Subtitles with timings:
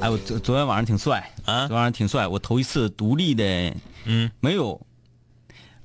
[0.00, 3.74] 哎，我昨昨天晚上挺帅啊昨天晚上挺帅，我头一次独立的，
[4.04, 4.80] 嗯没有，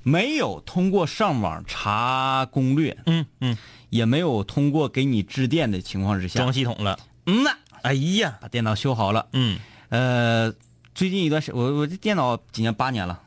[0.04, 3.57] 没有通过上网查攻略，嗯嗯，
[3.89, 6.99] 也没有通过给你致电的情况之下装，系统了。
[7.25, 7.51] 嗯呐，
[7.83, 9.27] 哎呀，把电脑修好了。
[9.33, 9.59] 嗯，
[9.89, 10.54] 呃，
[10.93, 12.73] 最近一段时，我我这电脑几年？
[12.73, 13.21] 八年了，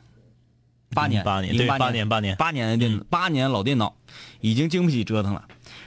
[0.93, 2.35] 八年，八年，八对八年，八年。
[2.35, 3.95] 八年的电脑，八年老电脑，
[4.41, 5.45] 已经经不起折腾了。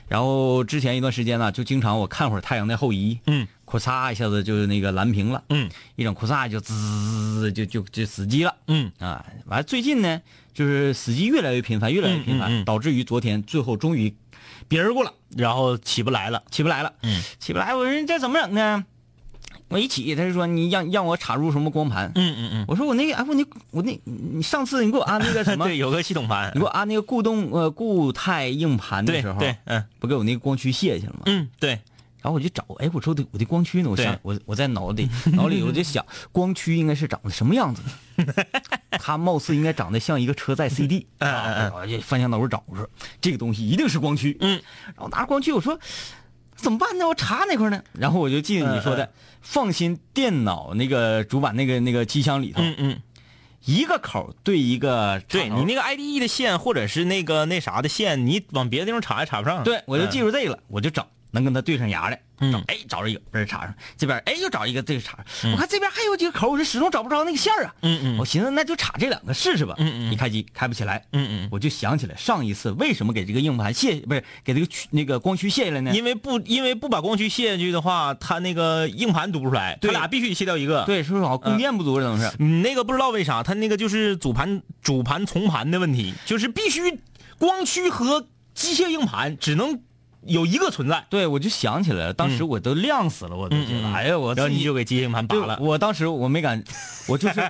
[0.09, 9.25] 然后之前一段时间呢，就经常我看会儿《太阳的后移》，嗯，咔嚓一下子就那个蓝屏了，嗯一整咔嚓就滋就就就死机了嗯啊！
[9.47, 10.21] 完了最近呢，
[10.55, 14.15] 就是死机越来越频繁，越来越频繁，嗯嗯嗯导致于昨天最后终于
[14.67, 16.43] 别人过了，然后起不来了。
[16.51, 18.85] 起不来了，嗯起不来，我说这怎么整呢？
[19.69, 22.65] 我一起，他就说你让让我插入什么光盘，嗯嗯嗯。
[22.69, 26.65] 我说我那个哎我那我那你上次你给我安那个什么， 对，有个系统盘你给。
[26.65, 31.21] 我安那个固动呃固态硬盘的时候，对对，嗯不给我那个光驱卸去了吗？
[31.27, 31.71] 嗯对，
[32.23, 33.91] 然后我就找，哎，我说我的我的光驱呢？
[33.91, 37.83] 我想我我在脑里 脑里我就想，光驱应该是长得什么样子
[38.25, 38.47] 的？
[39.01, 41.07] 它貌似应该长得像一个车载 CD。
[41.19, 42.89] 嗯嗯嗯我就翻箱倒柜找，我说
[43.21, 44.37] 这个东西一定是光驱。
[44.41, 44.61] 嗯，
[44.97, 45.79] 然后拿着光驱，我说
[46.59, 47.09] 怎么办呢？
[47.09, 47.83] 我查哪块呢？
[47.95, 49.09] 然后我就记得你说的，嗯
[49.41, 53.01] 放心电脑那个主板那个那个机箱里头，嗯嗯，
[53.65, 59.63] 一个口对一个对你那个 IDE 的线或者是那个那啥的线，你往别的地方插也插不上。
[59.63, 67.75] 对，我就记住这个了，我就找能跟它对上牙的，嗯找哎找着一个，这儿插上，这边哎又找一个，这个插上，我看这边还有几个口，我就始终找不着那个线儿啊。
[67.83, 69.75] 嗯嗯我寻思那就插这两个试试吧。
[69.79, 71.05] 嗯嗯一开机开不起来。
[71.13, 75.93] 嗯嗯，我就想起来上一次为什么给这个硬盘卸，不是给这个驱那个光驱卸下来呢？
[75.95, 82.11] 因为不因为不把光驱卸下去的话，它那个硬盘读不出来，它对俩必须得卸掉一个。，对，是不是好供电不足了？
[82.11, 82.37] 怎么是？
[82.43, 86.99] 你，那个不知道为啥，它那个就是主盘主盘从盘的问题，就是必须
[87.39, 89.81] 光驱和机械硬盘只能
[90.29, 91.05] 有一个存在。
[91.11, 95.59] 对，我就想起来了，当时我都亮死了，我都觉得，哎呀，我然后你就给机械硬盘拔，了。
[95.61, 96.63] 我当时我没敢，
[97.09, 97.41] 我就是，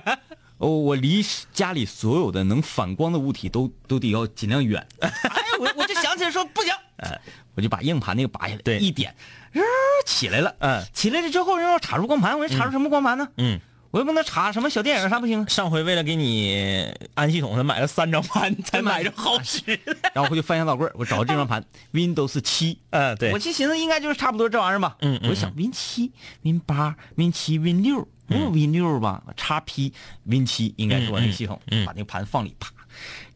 [0.57, 4.85] 哦，我离家里所有的能反光的物体都都得要尽量远。
[4.99, 5.11] 哎，
[5.59, 7.19] 我我就想起来说不行， 哎，
[7.55, 8.79] 我就把硬盘那个拔下来，对。
[8.79, 9.15] 一点，
[9.53, 9.61] 呃
[10.05, 10.83] 起来了，嗯。
[10.93, 13.27] 起来了之后然后插入光盘，我说插入什么光盘呢？
[13.37, 13.59] 嗯，
[13.91, 19.97] 我又不能查什么小电影啥不行，上回为了给你安系统，他买了三张盘 才买着好使的。
[20.13, 21.63] 然后回去翻箱倒柜儿，我找这张盘，
[21.93, 22.77] Windows 七。
[22.91, 24.95] 嗯，对我，就寻思应该就是差不多这玩意儿吧。
[25.01, 26.11] 嗯嗯我想 Win 七、
[26.43, 29.23] Win 八、Win 七、Win 六，没有 Win 六吧？
[29.35, 29.91] 叉 P、
[30.25, 32.71] Win 七应该是我那个系统，把那个盘放里，啪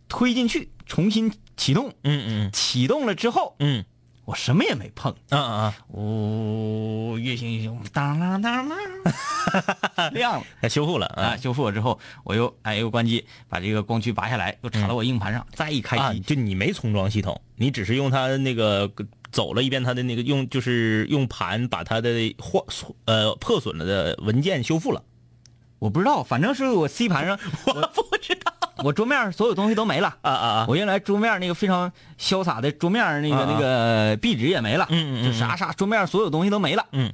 [0.08, 1.90] 推进去，重新启动。
[2.04, 3.84] 嗯嗯启动了之后，嗯
[4.26, 5.14] 我什么也没碰。
[5.30, 10.46] 嗯啊啊，哦，越行越行，当啷当啷，亮了。
[10.62, 16.14] 它修复了啊，啊修复了之后，我又哎又关机，把这个光驱拔下来，又插到我硬盘上，再一开啊！
[16.14, 18.90] 机，就你没重装系统，你只是用它那个
[19.32, 22.60] 走了一遍它的那个用，就是用盘把它的坏
[23.06, 25.04] 呃破损了的文件修复了。
[25.80, 30.18] 我不知道，反正是我 C 盘上，我不知道我桌面所有东西都没了。
[30.22, 30.66] 啊啊啊！
[30.68, 37.14] 我原来桌面那个非常潇洒的桌面那个、那个壁纸也没了，嗯嗯嗯就啥啥桌面所有东西都没了，嗯，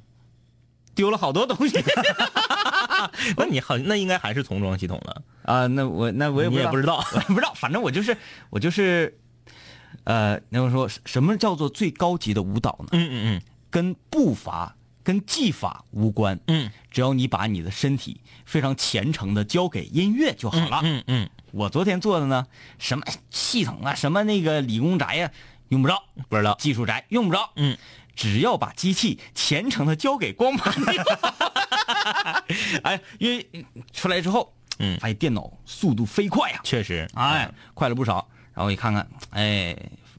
[0.95, 1.77] 丢了好多东西
[3.37, 5.21] 那你好，那应该还是重装系统了。
[5.43, 5.67] 啊。
[5.67, 8.15] 那我那我也不知道，你也不知道我也不知道，反正我就是
[8.49, 9.17] 我就是，
[10.03, 12.89] 呃，那么说什么叫做最高级的舞蹈呢？
[12.93, 14.75] 嗯嗯嗯跟步伐、
[15.09, 16.69] 跟技法无关，嗯。
[16.91, 20.81] 只要你把你的身体非常虔诚的交给音乐就好了。
[20.83, 22.45] 嗯嗯我昨天做的呢，
[22.77, 25.31] 什么系统啊，什么那个理工宅呀、
[25.69, 26.55] 用不着，嗯，不知道。
[26.59, 27.75] 技术宅用不着，嗯，
[28.15, 30.71] 只要把机器虔诚的交给光盘，
[32.83, 34.99] 哎，因为嗯出来之后，嗯。
[34.99, 38.27] 发现电脑速度飞快呀、确实，哎，快了不少。
[38.53, 39.75] 然后一看看，哎，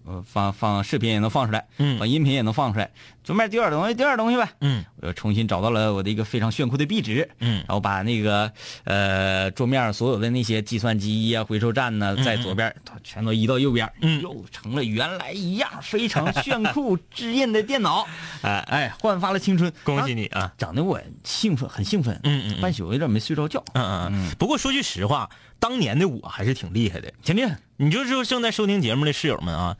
[0.06, 1.98] 呃放放视频也能放出来，嗯。
[1.98, 2.90] 放音频也能放出来，
[3.22, 4.48] 桌面丢点东西，丢点东西呗。
[4.60, 4.84] 嗯。
[5.00, 7.58] 我又重新找到了我的一个非常炫酷的壁纸，嗯。
[7.66, 8.50] 然后把那个
[8.84, 12.74] 呃桌面所有的那些计算机呀、回收站呢，在左边
[13.04, 14.20] 全都移到右边，嗯。
[14.22, 18.06] 又成了原来一样非常炫酷 智印的电脑，
[18.42, 18.60] 哎。
[18.70, 20.52] 哎，焕发了青春，恭喜你，你啊！
[20.56, 22.60] 整的我兴奋，很兴奋，嗯嗯嗯。
[22.60, 24.10] 半宿有点没睡着觉，嗯嗯。
[24.12, 24.34] 嗯。
[24.38, 25.28] 不过说句实话，
[25.60, 27.12] 当年的我还是挺厉害的。
[27.22, 29.76] 挺厉害，你就说正在收听节目的室友们啊，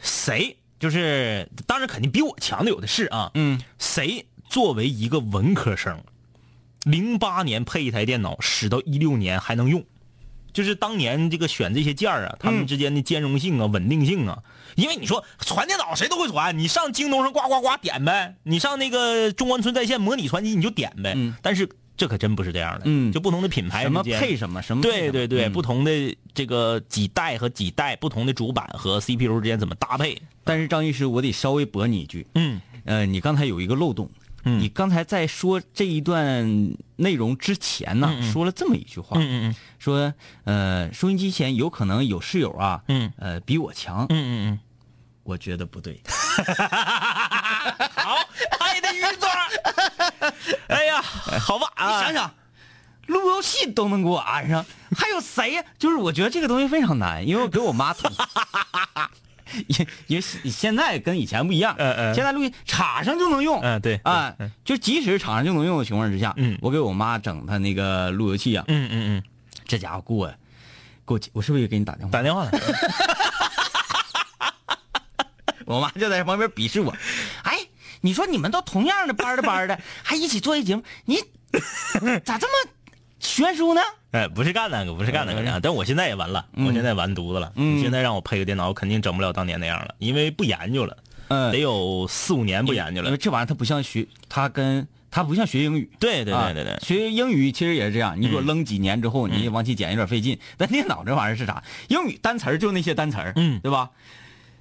[0.00, 6.00] 谁就是当然肯定比我强的有的是啊，嗯，谁作为一个文科生，
[6.84, 9.84] 零八年配一台电脑，使到一六年还能用，
[10.52, 14.42] 就是当年这个选这些件儿啊，他们之间的兼容性啊、稳定性啊，
[14.76, 21.34] 因为你说传电脑谁都会传，你上京东上呱呱呱点呗，你上那个中关村在线模拟传机你就点呗，嗯。
[21.42, 30.20] 但是这可真不是这样的，嗯就不同的品牌什么配什么，什么对对对，嗯不同的这个几代和几代，不同的主板和 CPU 之间怎么搭配？
[30.44, 34.08] 但是张医师，我得稍微驳你一句，嗯呃，你刚才有一个漏洞，
[34.44, 40.14] 你刚才在说这一段内容之前呢，说了这么一句话，嗯嗯说
[40.44, 44.58] 呃，收音机前有可能有室友啊，嗯呃，比我强，嗯嗯嗯
[45.24, 46.00] 我觉得不对。
[46.04, 46.44] 嗯，
[47.96, 48.16] 好，
[48.60, 49.28] 拍的鱼爪。
[50.74, 51.00] 哎呀，
[51.40, 52.30] 好吧你啊，想想，
[53.06, 54.64] 路由器都能给我安上，
[54.96, 55.64] 还有谁呀？
[55.78, 58.10] 就是我觉得这个东西非常难，因为我给我妈统。
[59.68, 64.34] 因因为现在跟以前不一样，嗯嗯现在录音插上就能用，嗯对啊，
[64.64, 69.22] 就即使插上就能用的情况之下，嗯我给我妈整她那个路由器啊，嗯嗯嗯，
[69.66, 70.26] 这家伙给我
[71.06, 72.10] 给我，我是不是也给你打电话？
[72.10, 72.50] 打电话了。
[75.64, 76.94] 我妈就在旁边鄙视我，
[77.42, 77.55] 哎，
[78.06, 81.18] 你说你们都同样的班的班的， 还一起做一节目，你
[82.24, 82.70] 咋这么
[83.18, 83.80] 悬殊呢？
[84.12, 87.52] 哎，不是干那个，不是干那个的，但我现在也完了，我现在完犊子了。
[87.56, 90.96] 嗯你现在让我配个电脑，我肯定整不了当年那样了，因为不研究了，
[91.28, 93.18] 嗯得有四五年不研究了因为。
[93.18, 95.90] 这玩意儿它不像学，它跟它不像学英语。
[95.98, 100.38] 对对啊对对对，学英语其实也是这样，你给我扔几年之后，你往起捡有点费劲。
[100.56, 101.64] 但电脑这玩意儿是啥？
[101.88, 103.90] 英语单词儿就那些单词儿，嗯对吧？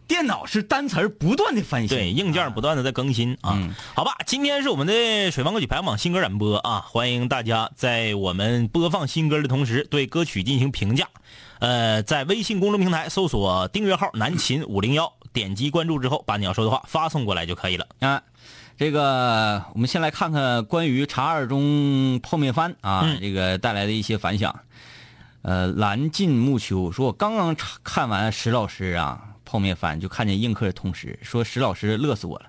[0.08, 3.54] 电脑是单词儿不断的翻新，对，硬件不断的在更新啊。
[3.56, 11.08] 嗯好吧，今天是我们的水房歌曲排行榜新歌展播啊，欢迎大家在我们播放新歌的同时对歌曲进行评价。
[11.60, 17.88] 呃，在微信公众平台搜索订阅号“南秦五零幺”，点击关注之后，把你要说的话发送过来就可以了。
[18.00, 18.22] 啊。
[18.78, 24.54] 这个，我们先来看看关于茶二中泡面番啊，嗯这个带来的一些反响。
[25.44, 29.22] 呃，蓝尽暮秋说，我刚刚查看完石老师啊
[29.56, 32.48] 泡面翻，就看见映客的同时说石老师乐死我了。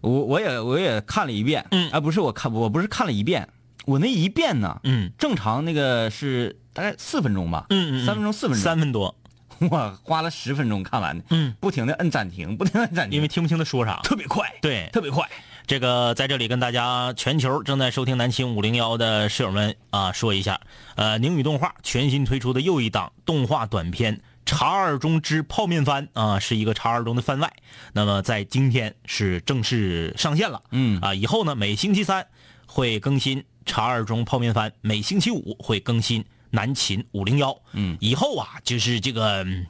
[0.00, 1.90] 我我也我也看了一遍，嗯。
[1.90, 3.48] 啊不是我看我不是看了一遍，
[3.84, 5.10] 我那一遍呢，嗯。
[5.18, 8.06] 正常那个是大概四分钟吧，嗯嗯嗯。
[8.06, 9.12] 三分钟四分钟，三分多，
[9.58, 13.98] 我花了十分钟看完的，嗯，不停的摁暂停， 不停的摁暂停，因为听不清他说啥。
[14.04, 15.28] 特别快，对，特别快，
[15.66, 20.60] 这个在这里跟大家全球正在收听南青五零幺的室友们啊说一下，
[20.94, 27.52] 呃，宁宇动画全新推出的又一档动画短片《茶二中之泡面番》啊，是一个茶二中的番外。
[27.92, 31.00] 那么在今天是正式上线了，嗯。
[31.00, 32.26] 啊，以后呢每星期三
[32.66, 39.66] 会更新茶二中泡面番，每星期五会更新南秦五零幺，嗯，以后啊就是这个嗯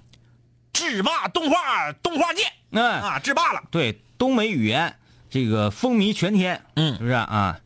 [0.72, 2.42] 制霸动画动画界。
[2.70, 3.62] 嗯、啊，制霸了。
[3.70, 4.96] 对东北语言
[5.28, 6.94] 这个风靡全天，嗯。
[6.94, 7.12] 是不是？
[7.12, 7.60] 啊？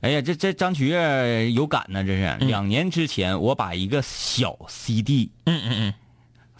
[0.00, 5.94] 哎呀，这这张曲月有感呢，这是、两年之前我把一个小 CD 嗯嗯嗯。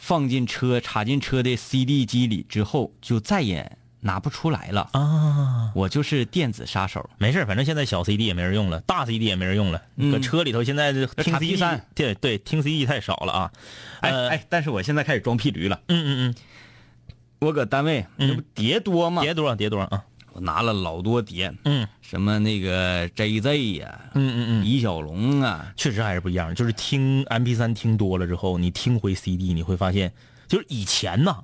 [0.08, 4.88] 放进车插进车的 CD 机里之后，就再也拿不出来了。
[4.94, 7.10] 啊，我就是电子杀手。
[7.18, 9.82] 没事，反正现在小 CD 也没人用了，大 CD 也没人用了。
[9.96, 13.52] 嗯搁车里头现在这听插 CD，P3 对对，听 CD 太少了啊。
[14.00, 15.78] 哎、呃哎，但是我现在开始装屁驴了。
[15.88, 16.34] 嗯嗯嗯
[17.40, 19.20] 我搁单位，嗯那不碟多嗯，吗？
[19.20, 20.04] 叠多少叠多少啊？
[20.38, 26.54] 我拿了老多碟，嗯什么那个 JZ 呀、嗯嗯嗯，李小龙啊，确实还是不一样。
[26.54, 30.12] 就是听 MP 三听多了之后，你听回 CD，你会发现，
[30.46, 31.38] 就是以前呐，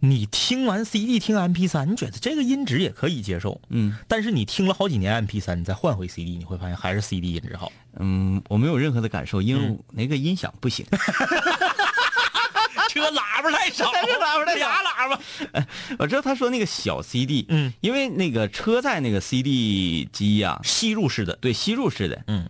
[0.00, 3.60] 你听完 CD 听 MP 三你觉得这个音质也可以接受。
[3.68, 7.70] 嗯但是你听了好几年 MP 三你再换回 CD，你会发现还是 CD 音质好。
[7.98, 10.86] 嗯，我没有任何的感受，因为那个音响不行。
[12.88, 15.66] 车喇叭太少，车喇叭太喇叭。
[15.98, 22.48] 我知道他说那个小 CD，嗯，因为那个车载那个 CD 机呀、吸入式的，对，吸入式的，嗯。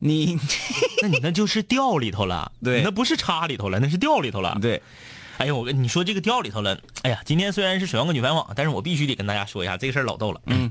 [0.00, 0.38] 你
[1.00, 4.58] 那你那就是掉里头了，对那不是插里头了，那是掉里头了。
[4.60, 4.82] 对，
[5.38, 10.42] 哎呦，我跟你说这个掉里头了，哎呀，今天虽然是水王歌女排网，但是我必须得跟大家说一下这个事儿老逗了。
[10.46, 10.70] 嗯，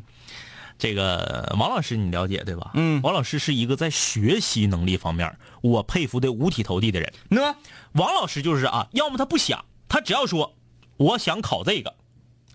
[0.84, 2.72] 这个王老师你了解对吧？
[2.74, 7.14] 嗯王老师是一个在学习能力方面我佩服的五体投地的人。
[7.30, 7.56] 那
[7.94, 10.58] 王老师就是啊，要么他不想，他只要说
[10.98, 11.94] 我想考这个，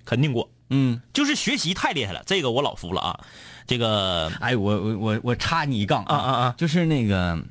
[0.04, 0.50] 肯定过。
[0.68, 3.20] 嗯，就是学习太厉害了，这个我老服了啊。
[3.66, 7.42] 这个哎，我我我我插你一杠啊啊啊就是那个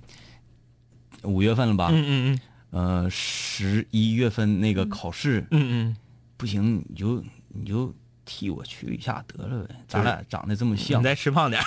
[1.24, 1.88] 五月份了吧？
[1.92, 5.98] 嗯嗯嗯呃，十一月份那个考试、嗯嗯
[6.38, 7.92] 不行，你就你就
[8.28, 11.00] 替我去一下得了呗，咱俩长得这么嗯，像。
[11.00, 11.66] 你，再吃胖点儿。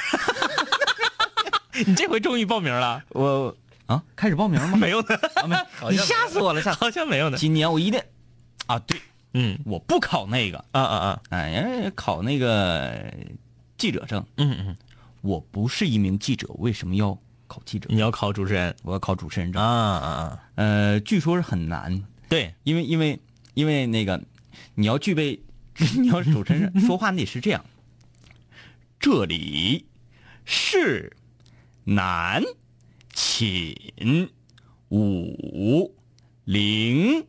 [1.86, 3.02] 你这回终于报名了？
[3.08, 4.76] 我啊，开始报名了吗？
[4.76, 5.56] 没有呢，啊没，
[5.90, 6.60] 你吓死我了！
[6.60, 7.38] 吓好像没有呢。
[7.38, 7.98] 今年我一定
[8.66, 9.00] 啊，对，
[9.32, 9.58] 嗯。
[9.64, 13.12] 我不考那个，啊啊啊，哎，人家考那个
[13.78, 14.24] 记者证。
[14.36, 14.76] 嗯嗯，
[15.22, 17.88] 我不是一名记者，为什么要考记者？
[17.90, 18.76] 你要考主持人。
[18.82, 19.62] 我要考主持人证。
[19.62, 19.68] 啊。
[19.68, 23.18] 啊啊，呃，据说是很难，对，因为因为
[23.54, 24.20] 因为那个
[24.74, 25.40] 你要具备，
[26.00, 27.64] 你要是主持人 说话，你得是这样。
[28.99, 29.87] 这里
[30.44, 31.16] 是
[31.84, 32.42] 南
[33.14, 34.28] 秦
[34.90, 35.94] 五
[36.44, 37.25] 零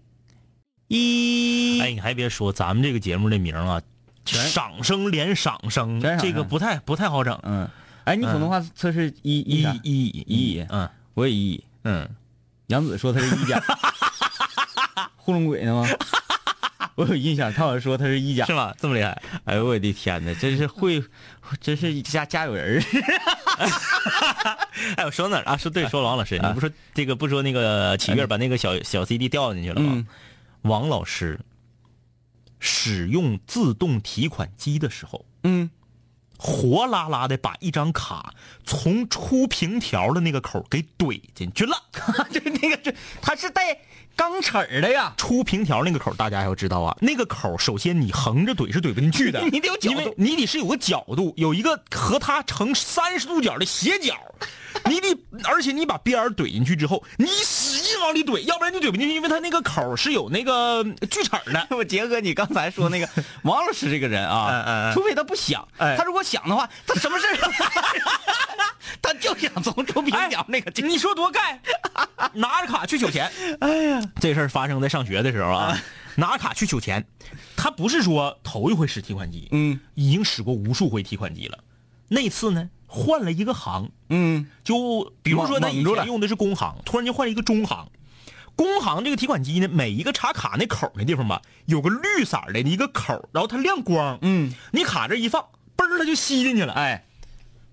[0.87, 1.79] 一。
[1.81, 3.81] 哎，你还别说，咱们这个节目的名啊，
[4.25, 7.39] 赏声连赏声，这个不太不太好整。
[7.43, 7.69] 嗯，
[8.03, 12.09] 哎，你普通话测试一一一一一，嗯我也一，嗯，
[12.67, 13.61] 杨紫说他是一甲，
[15.15, 15.87] 糊弄鬼呢吗？
[16.95, 18.53] 我有印象，他好像说他是一甲是。
[18.53, 18.73] 吗？
[18.79, 19.21] 这么厉害？
[19.45, 21.03] 哎呦我的天哪，真是会，
[21.59, 22.81] 真是家家有人儿。
[24.97, 25.57] 哎，我说哪儿啊？
[25.57, 29.91] 说对，说王老师，你不说这个不说那个启月把那个小小 CD 掉进去了吗？
[29.95, 30.07] 嗯
[30.63, 31.39] 王老师
[32.59, 35.67] 使用自动提款机的时候，嗯，
[36.43, 38.33] 活拉拉的把一张卡
[38.65, 41.77] 从出平条的那个口给怼进去了。
[42.33, 43.77] 就那个是，它是带
[44.15, 45.13] 钢齿儿的呀。
[45.17, 54.15] 出平条那个口，大家要知道啊，那个口首先你横着怼是怼不进去的， 你得有角度你得是有个角度，有一个和它成三十度角的斜角，
[54.85, 61.67] 你得，而且你把边儿怼进去之后，你使劲往里怼，要不然你怼不进去，因为它那个口是有那个锯齿的。
[61.75, 63.09] 我结合你刚才说那个
[63.43, 67.35] 王老师这个人啊，嗯嗯嗯除非他不想，哎他如果想的话，他什么事儿
[69.01, 70.87] 他就想从出凭条那个进。
[70.87, 71.59] 你说多盖，
[72.33, 73.31] 拿着卡去取钱。
[73.59, 75.77] 哎呀，这事儿发生在上学的时候啊，
[76.15, 77.05] 拿着卡去取钱，
[77.55, 81.57] 他不是说头一回使提款机，嗯已经使过无数回提款机了。
[82.09, 87.87] 那次呢，换了一个行，嗯就比如说他以蒙住了前用的是工行，突然间换了一个中行。
[88.53, 94.19] 工行这个提款机呢，每一个插卡那口儿那地方吧，有个绿色的一个口，然后它亮光。
[94.21, 95.41] 嗯，你卡这一放，
[95.77, 96.73] 嘣儿它就吸进去了。
[96.73, 97.05] 哎，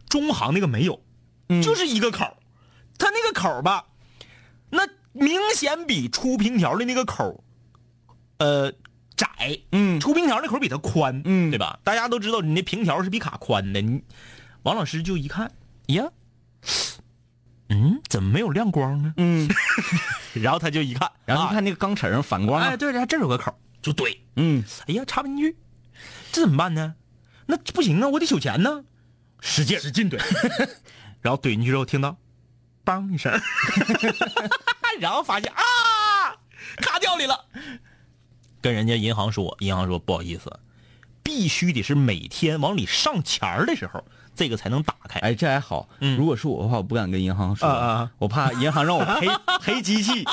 [0.09, 1.03] 中行那个没有，
[1.49, 2.37] 嗯就是一个口，
[2.97, 3.87] 它那个口吧，
[4.71, 7.43] 那明显比出平条的那个口，
[8.39, 8.73] 呃，
[9.17, 9.59] 窄。
[9.73, 11.81] 嗯出平条那口比它宽，嗯对吧？
[11.83, 13.83] 大家都知道你那平条是比卡宽的。
[13.83, 14.01] 你
[14.69, 15.51] 王老师就一看，
[15.87, 16.05] 呀，
[17.71, 19.15] 嗯，怎么没有亮光呢？
[19.17, 19.49] 嗯，
[20.35, 24.15] 然后他就一看，啊然后一看那个钢齿儿上反光哎，对，对，还真有个口，就怼。
[24.37, 25.57] 嗯，哎呀，插不进去，
[26.31, 26.95] 这怎么办呢？
[27.47, 28.85] 那不行啊，我得取钱呢，
[29.41, 30.19] 使劲使劲怼，
[31.23, 32.19] 然后怼进去之后听到，
[32.85, 33.33] 梆一声，
[35.01, 36.37] 然后发现啊，
[36.77, 37.47] 卡掉里了，
[38.61, 40.61] 跟人家银行说，银行说不好意思，
[41.23, 44.05] 必须得是每天往里上钱儿的时候，
[44.39, 45.19] 这个才能打开。
[45.19, 45.89] 哎，这还好。
[46.01, 47.69] 嗯如果是我的话，我不敢跟银行说，
[48.19, 49.27] 我怕银行让我赔
[49.61, 50.25] 赔机器。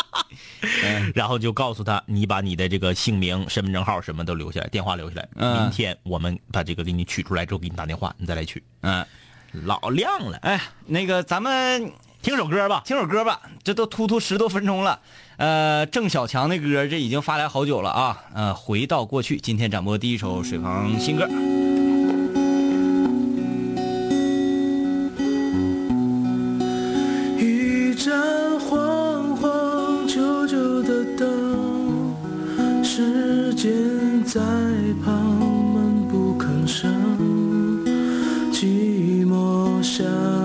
[0.83, 5.27] 嗯 然后就告诉他，你把你的这个姓名、身份证号什么都留下来，电话留下来。
[5.35, 8.61] 嗯明天我们把这个给你取出来之后，给你打电话，你再来取。
[8.81, 9.03] 嗯，
[9.63, 12.83] 老亮了，哎，那个咱们听首歌吧。
[12.85, 14.99] 听首歌吧，这都突突十多分钟了。
[15.37, 18.23] 呃，郑小强的歌这已经发来好久了啊。
[18.33, 21.27] 呃，回到过去，今天展播第一首水房新歌。
[28.05, 28.13] 盏
[28.59, 32.13] 黄黄旧旧的灯，
[32.83, 33.73] 时间
[34.23, 34.39] 在
[35.03, 35.15] 旁
[35.73, 36.87] 闷不吭声，
[38.51, 40.03] 寂寞下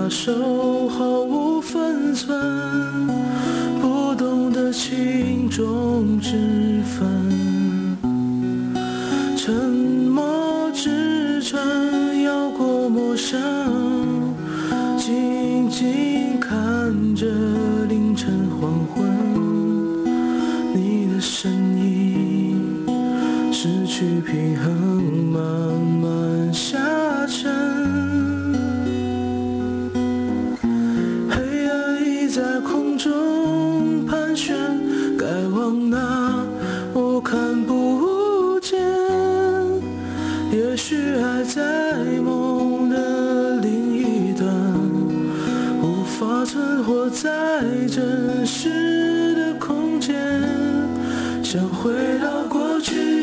[0.09, 2.35] 手毫无分寸，
[3.79, 7.07] 不懂得轻重之分。
[9.37, 13.37] 沉默支撑，摇过陌生，
[14.97, 17.27] 静静看着
[24.01, 24.73] 去平衡，
[25.31, 25.39] 慢
[26.01, 26.79] 慢下
[27.27, 27.51] 沉。
[31.29, 34.57] 黑暗已在空中盘旋，
[35.19, 36.43] 该往哪
[36.95, 38.79] 我看不见。
[40.51, 41.61] 也许还在
[42.25, 44.51] 梦的另一端，
[45.79, 47.29] 无法存活在
[47.87, 50.41] 真实的空间。
[51.43, 53.20] 想回到过去，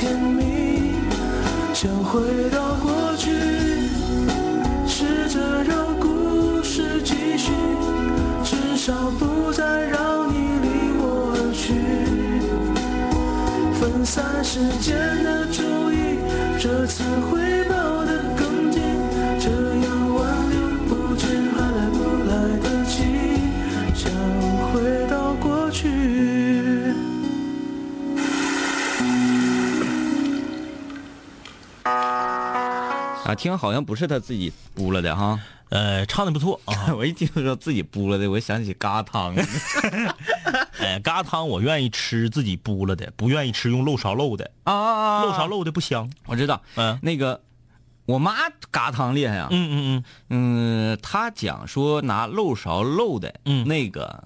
[0.00, 0.94] 甜蜜，
[1.74, 3.30] 想回到过去。
[4.86, 7.52] 试着让故事继续，
[8.42, 11.74] 至少不再让你离我而去。
[13.78, 16.16] 分散时间的注意，
[16.58, 17.62] 这次会
[33.30, 35.38] 啊，听好像不是他自己补了的哈。
[35.68, 36.92] 呃，唱的不错 啊。
[36.94, 39.32] 我一听说自己补了的，我想起嘎汤。
[40.80, 46.10] 哎，疙瘩汤我愿意吃自己补了的，不愿意吃用漏勺漏的，啊啊漏勺漏的不香。
[46.26, 47.40] 我知道，嗯那个
[48.06, 48.34] 我妈
[48.72, 49.46] 嘎汤厉害啊。
[49.52, 54.24] 嗯嗯嗯，她讲说拿漏勺漏的，嗯那个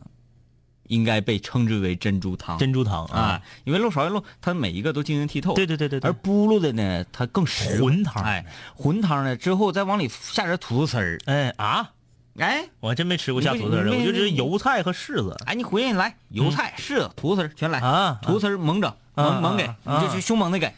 [0.88, 2.57] 应该被称之为珍珠汤。
[2.57, 5.55] 嗯，珍珠汤啊，，因为漏勺一漏，它每一个都晶莹剔透。
[5.55, 6.11] 对对对对对。
[6.11, 8.23] 而咕噜的呢，它更实惠浑汤。
[8.23, 11.19] 哎，浑汤呢之后再往里下点土豆丝儿。
[11.26, 11.91] 哎啊，
[12.38, 12.69] 哎？
[12.81, 15.37] 我还真没吃过下土豆丝儿的，我就知道你油菜和柿子。
[15.47, 17.81] 哎，你回去你来油菜、柿子、土豆丝儿全来。
[17.81, 20.73] 啊土豆丝儿猛整，啊猛猛给，啊你就去凶猛的给，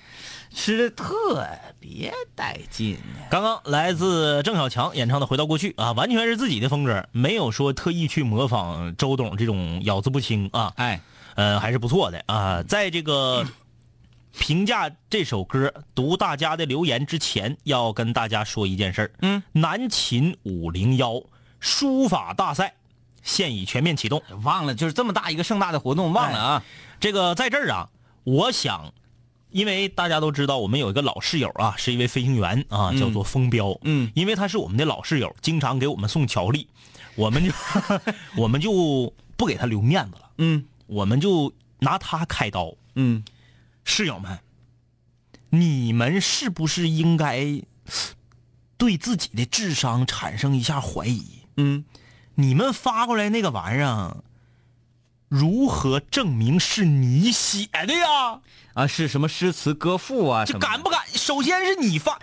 [0.57, 1.47] 吃的特
[1.79, 3.21] 别带劲呢。
[3.31, 10.99] 刚刚来自郑小强演唱的《回到过去》啊，完全是自己的风格，没有说特意去模仿周董这种咬字不清啊，哎，
[11.35, 12.63] 呃，还是不错的啊。
[12.63, 13.45] 在这个
[14.33, 19.11] 评价这首歌、读大家的留言之前，要跟大家说一件事儿。
[19.21, 21.23] 嗯，南秦五零幺
[21.61, 22.75] 书法大赛
[23.23, 24.23] 现已全面启动。
[24.43, 26.65] 忘了就是这么大一个盛大的活动，忘了啊。
[26.99, 27.91] 这个在这儿啊，
[28.25, 28.95] 我想，
[29.57, 33.75] 因为大家都知道，我们有一个老室友啊，是一位飞行员啊，叫做风彪。
[33.85, 34.13] 嗯。
[34.15, 36.69] 因为他是我们的老室友，经常给我们送巧克力，
[37.15, 37.51] 我们就
[38.37, 40.67] 我们就不给他留面子了，嗯。
[40.87, 42.75] 我们就拿他开刀。
[42.97, 43.25] 嗯，
[43.83, 44.39] 室友们，
[45.49, 47.63] 你们是不是应该
[48.77, 51.25] 对自己的智商产生一下怀疑？
[51.57, 51.87] 嗯，
[52.35, 54.19] 你们发过来那个玩意儿，
[55.29, 58.41] 如何证明是你写的呀？
[58.75, 60.45] 啊，是什么诗词歌赋啊？
[60.45, 61.01] 这敢不敢？
[61.09, 62.19] 首先是你发，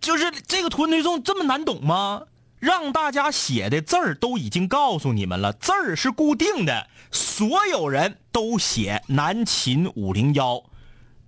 [0.00, 2.22] 就是这个图文推送这么难懂吗？
[2.58, 10.64] 让大家写的字儿都已经告诉你们了，字儿是固定的，所有人都写南秦五零幺，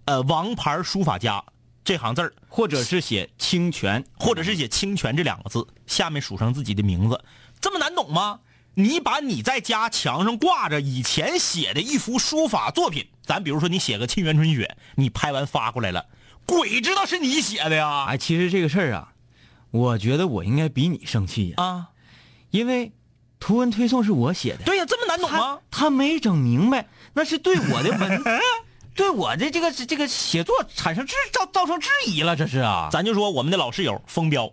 [0.06, 1.44] 呃，王牌书法家
[1.84, 7.22] 这行字儿，或者是写清泉，或者是写清泉这两个字，下面署上自己的名字，
[7.60, 8.40] 这么难懂吗？
[8.78, 16.06] 你把你在家墙上挂着以前写的一幅书法作品，咱比如说你写个《沁园春雪》，你拍完发过来了，
[16.46, 18.04] 鬼知道是你写的呀！
[18.04, 19.12] 哎，其实这个事儿啊，
[19.72, 21.88] 我觉得我应该比你生气呀、啊，
[22.52, 22.92] 因为
[23.40, 25.58] 图文推送是我写的，对呀，这么难懂吗？
[25.72, 28.22] 他没整明白，那是对我的文，
[28.94, 32.90] 对我的这个这个写作产生质造造成质疑了，这是啊。
[32.92, 34.52] 咱就说我们的老室友风彪，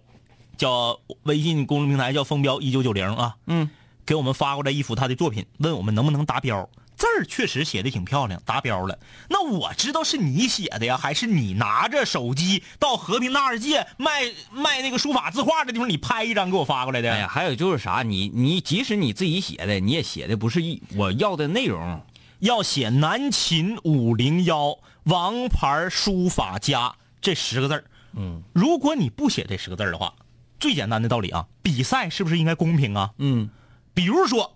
[0.57, 3.69] 叫微信公众平台叫风彪一九九零啊，嗯，
[4.05, 6.69] 给我们发过来一幅他的作品，问我们能不能达标。
[6.97, 8.97] 字儿确实写的挺漂亮，达标了。
[9.29, 17.11] 那我知道是你写的呀，还是你拿着手机到和平大世界卖卖那个书法字画的地方，你拍一张给我发过来的？
[17.11, 22.01] 哎呀，还有就是啥，你你即使你自己写的，你也写的不是一我要的内容。
[22.39, 27.83] 要写南秦五零幺王牌书法家这十个字儿。
[28.13, 30.13] 嗯，如果你不写这十个字儿的话，
[30.61, 33.11] 最简单的道理啊，比赛是不是应该公平啊？
[33.17, 33.49] 嗯，
[33.95, 34.55] 比如说，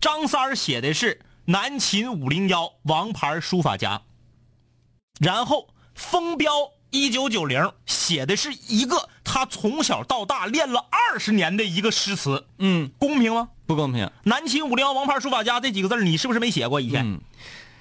[0.00, 4.02] 张三儿写的是南秦五零幺王牌书法家，
[5.18, 6.52] 然后风标
[6.90, 13.48] 一九九零写的是一个他从小到大练了二十年的一个诗词，嗯，公平吗？
[13.66, 14.10] 不公平。
[14.24, 17.04] 南秦五零幺王牌书法家这几个字你是不是没写过以前？
[17.06, 17.20] 嗯，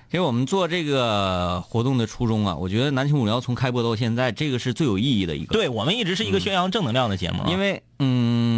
[0.10, 8.57] 给我们做这个活动的初衷啊，我觉得南秦五零幺从开播到现在，这个是最有意义的一个。，对我们一直是一个宣扬正能量的节目、啊因为嗯，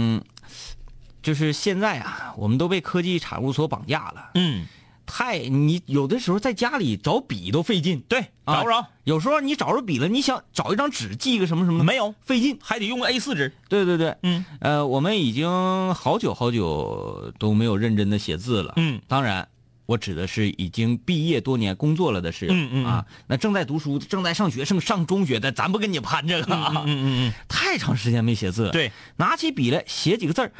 [1.30, 4.32] 就是现在啊，我们都被科技产物所绑架了。
[4.34, 4.66] 嗯，
[5.06, 12.58] 太你有的时候在家里找笔都费劲，对，啊找不着，有时候你找着笔了，你想找一张纸记一个什么什么，没有，费劲。
[12.64, 13.54] 还得用 A 四纸。
[13.68, 18.74] 对对对，嗯呃，我们已经好久好久都没有认真的写字了。
[18.78, 19.48] 嗯，当然，
[19.86, 22.54] 我指的是已经毕业多年工作了的室友。
[22.54, 26.84] 嗯嗯嗯啊，那正在读书、正在上学、正上中学的，咱不跟你攀这个啊。
[26.88, 28.72] 嗯嗯 太长时间没写字了。
[28.72, 30.52] 对，拿起笔来写几个字儿，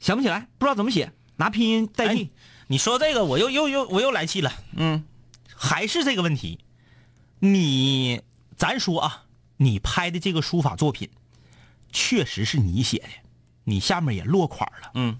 [0.00, 2.30] 想不起来，不知道怎么写，拿拼音代替。
[2.66, 4.52] 你说这个，我又又又我又来气了。
[4.76, 5.04] 嗯，
[5.54, 6.58] 还是这个问题，
[7.38, 8.22] 你
[8.56, 9.24] 咱说啊，
[9.58, 11.10] 你拍的这个书法作品，
[11.92, 13.08] 确实是你写的，
[13.64, 14.90] 你下面也落款了。
[14.94, 15.18] 嗯，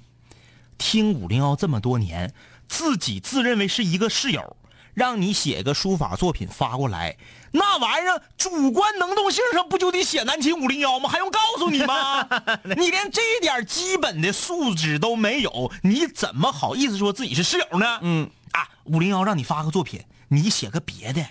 [0.79, 2.33] 听五零幺这么多年，
[2.67, 4.57] 自己自认为是一个室友，
[4.95, 7.17] 让你写个书法作品发过来，
[7.51, 11.09] 那玩意儿主观能动性上不就得写南秦五零幺吗？
[11.09, 12.27] 还用告诉你吗？
[12.77, 17.99] 你连这点基本的素质都没有，你怎么好意思说自己是室友呢？
[18.03, 21.27] 嗯啊，五零幺让你发个作品，你写个别的，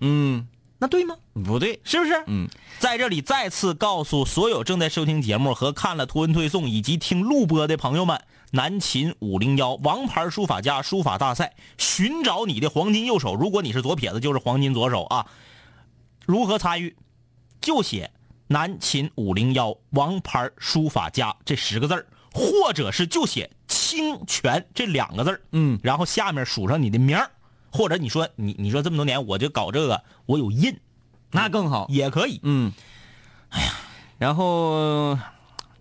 [0.00, 0.46] 嗯，
[0.78, 1.16] 那对吗？
[1.44, 2.22] 不对，是不是？
[2.26, 13.34] 嗯，在这里再次告诉所有正在收听节目和看了图文推送以及听录播的朋友们，南秦五零幺王牌书法家书法大赛，寻找你的黄金右手。
[13.34, 15.26] 如果你是左撇子，就是黄金左手啊。
[16.26, 16.96] 如何参与？
[17.60, 18.10] 就写
[18.48, 27.30] “南秦五零幺王牌书法家”这十个字儿或者是就写“清泉”这两个字儿嗯，然后下面署上你的名儿，
[27.70, 30.74] 或者你说你你说这么多年我就搞这个，我有印
[31.30, 31.86] 那更好。
[31.90, 32.40] 也可以。
[32.42, 32.72] 嗯，
[33.50, 33.72] 哎呀，
[34.16, 35.18] 然后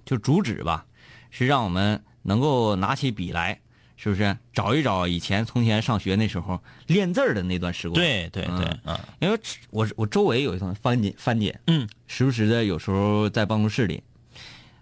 [0.06, 0.86] 就主旨吧，
[1.32, 3.60] 是让我们能够拿起笔来，
[3.98, 4.38] 是不是？
[4.54, 8.98] 找一找以前从前上学那时候练字儿的那段时光？，对对对，嗯。
[9.20, 9.40] 因为
[9.72, 11.90] 我我周围有一同翻姐翻姐，嗯。
[12.06, 14.04] 时不时的有时候在办公室里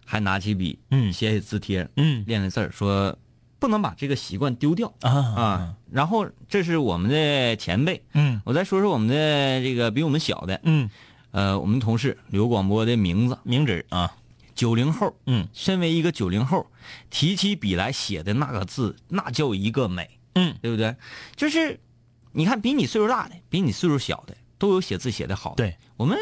[0.03, 1.13] 还拿起笔，嗯。
[1.13, 2.25] 写写字帖，嗯。
[2.27, 3.17] 练练字儿，说
[3.59, 4.93] 不能把这个习惯丢掉。
[4.99, 5.75] 啊啊。
[5.89, 8.41] 然后这是我们的前辈，嗯。
[8.43, 10.89] 我再说说我们的这个比我们小的，嗯，
[11.31, 14.11] 呃，我们同事刘广播的名字，名字啊，
[14.57, 16.65] 九零后，嗯身为一个九零后，
[17.11, 20.95] 提起笔来写的那个字，那叫一个美，嗯对不对？
[21.35, 21.79] 就是
[22.31, 25.57] 你看，比你岁数大的，比你岁数小的，都有写字写的好的。
[25.57, 26.17] 对，我们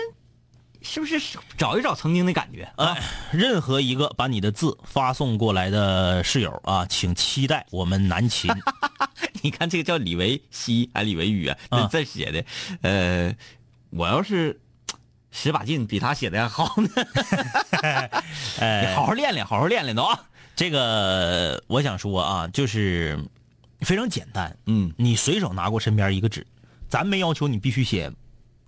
[0.81, 1.17] 是不是
[1.57, 2.69] 找一找曾经的感觉？
[2.75, 8.51] 哎，任何一个把你的字发送过来的室友啊，请期待我们南秦。
[9.41, 12.45] 你看这个叫李维希还李维宇啊，啊这字写的，
[12.81, 13.35] 呃，
[13.91, 14.59] 我要是
[15.37, 16.89] 使把劲，比他写的还好呢。
[18.95, 20.17] 好好练练，好好练练都啊。
[20.55, 23.19] 这个我想说啊，就是
[23.81, 26.47] 非常简单，嗯你随手拿过身边一个纸，
[26.87, 28.09] 咱没要求你必须写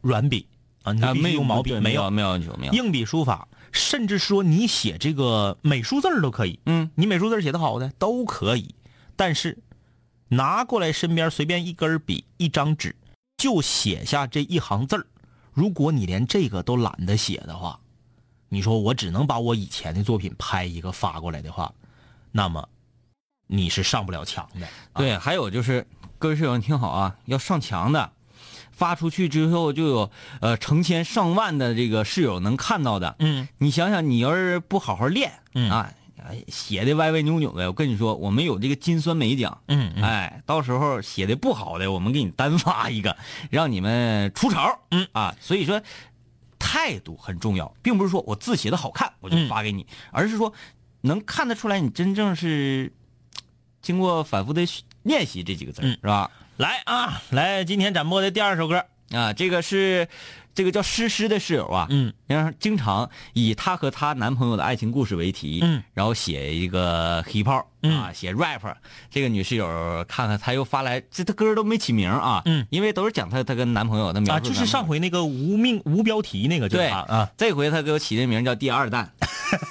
[0.01, 0.45] 软笔
[0.83, 2.73] 啊，你必须没有用毛笔，没有有没有要求没有。
[2.73, 6.59] 硬笔书法，甚至说你写这个美术字儿都可以。
[6.65, 8.75] 嗯，你美术字儿写的好的都可以，
[9.15, 9.57] 但是
[10.27, 12.93] 拿过来身边随便一根笔、一张纸，
[13.37, 15.07] 就写下这一行字儿。
[15.57, 17.79] 如果你连这个都懒得写的话，
[18.47, 21.73] 你说我只能把我以前的作品拍一个发过来的话，
[22.31, 22.69] 那么
[23.47, 24.67] 你是上不了墙的。
[24.93, 25.87] 对，还有就是
[26.19, 28.11] 各位室友，你听好啊，要上墙的，
[28.71, 33.15] 发出去之后就有呃成千上万的这个室友能看到的。
[33.17, 35.91] 嗯你想想，你要是不好好练，嗯啊，
[36.25, 39.61] 哎写的歪歪扭扭的，我跟你说，我们有这个金酸梅奖。
[39.67, 43.15] 嗯嗯哎，到时候写的不好的，我们给你单发一个，
[43.51, 44.59] 让你们出丑。
[44.91, 45.81] 嗯啊，所以说
[46.59, 50.51] 态度很重要，并不是说我字写的好看我就嗯发给你，而是说
[51.01, 52.91] 能看得出来你真正是
[53.81, 54.65] 经过反复的
[55.03, 56.29] 练习这几个字、嗯是吧？
[56.57, 58.83] 来啊，来今天展播的第二首歌。
[59.11, 60.05] 啊，这个是
[60.57, 68.61] 这个叫诗诗的室友啊，嗯，然后经常以她和她男朋友的爱情故事为题，嗯，然后写一个 hiphop 啊，写 rap。
[69.11, 74.83] 这个女室友看看，她又发来，这她歌都没起名啊，嗯，因为都是讲她她跟男朋友的描啊，就是上。
[74.87, 77.29] 回那个无命无标题那个，对啊。
[77.37, 79.13] 这回她给我起的名叫第二弹，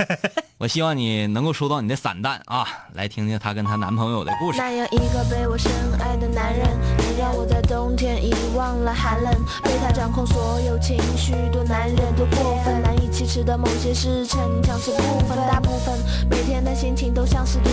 [0.59, 2.67] 我希望你能够收到你的散弹啊！
[2.95, 4.57] 来听听她跟她男朋友的故事。
[4.57, 6.67] 那样一个被我深爱的男人，
[6.97, 15.95] 能让我在冬天遗忘了寒冷，被他掌控所有情绪的男人多过分，难以启齿的某些事逞强是部分，大部分
[16.31, 17.69] 每天的心情都像是赌，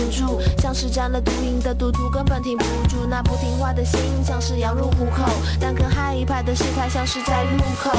[0.74, 5.22] 是沾了毒瘾的赌徒根本停不住，那不听话的心像是羊入虎口，
[5.60, 7.92] 但更害怕的是他像是在入口。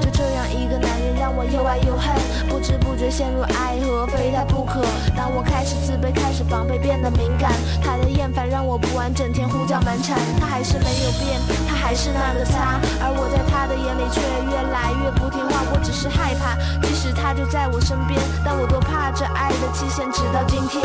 [0.00, 2.14] 就这样一个男人让我又爱又恨，
[2.48, 4.80] 不知不觉陷入爱河，非他不可。
[5.16, 7.50] 当我开始自卑，开始防备，变得敏感，
[7.82, 10.16] 他的厌烦让我不安，整天胡搅蛮缠。
[10.38, 14.20] 他还是没有变，他还是那个他，而我在他的眼里却
[14.60, 15.62] 越来越不听话。
[15.72, 20.82] 我只是害怕，即使他就在我身边，但我多怕这爱的期限，直到今天。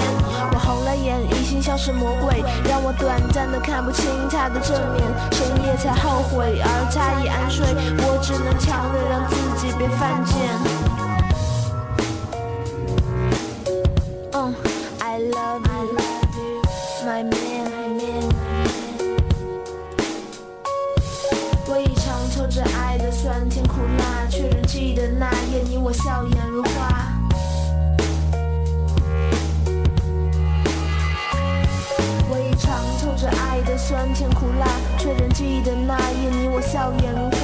[0.53, 7.65] 我红了眼，疑心像是魔鬼，让我短暂的看不清他的正脸，深夜才后悔，而他已安睡，
[7.99, 10.84] 我只能强忍让自己别犯贱。
[35.65, 37.34] 的那夜，你我笑颜如。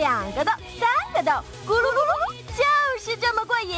[0.00, 1.30] 两个豆，三个豆，
[1.68, 2.64] 咕噜噜噜，就
[3.04, 3.76] 是这么过瘾。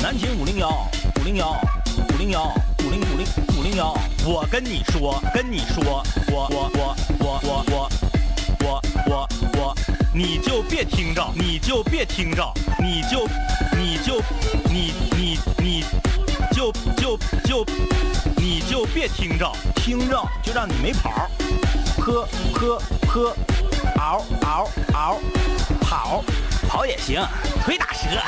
[0.00, 0.70] 南秦五零幺
[1.20, 1.54] 五零幺
[2.14, 2.44] 五零幺
[2.82, 3.26] 五零五零
[3.58, 3.94] 五零幺，
[4.24, 6.96] 我跟你说，跟你说，我我我
[10.16, 13.26] 你就别听着，你就别听着，你就
[13.76, 14.22] 你就
[14.70, 15.84] 你你你
[16.52, 17.66] 就就就
[18.36, 21.28] 你就别听着，听着就让你没跑儿，
[21.98, 23.36] 喝喝喝，
[23.96, 25.20] 嗷嗷嗷，
[25.80, 26.22] 跑
[26.68, 27.20] 跑也行，
[27.64, 28.22] 腿打折。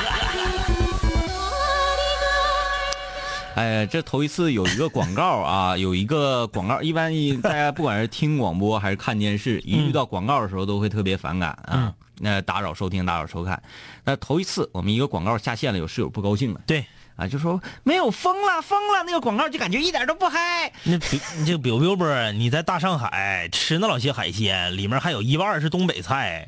[3.57, 13.59] 哎，这头一次有一个广告啊，有一个广告，一般大家不管是听广播还是看电视，一遇到广告的时候都会特别反感啊，那打扰收听，打扰收看。
[14.03, 16.85] 那头一次我们一个广告下线了，有室友不高兴了，对。
[17.15, 20.71] 啊，就说没有疯了，疯了，那个广告就感觉一点都不嗨。
[20.83, 26.47] 那比这比比波，你在大上海吃那老些海鲜，里面还有一半是东北菜，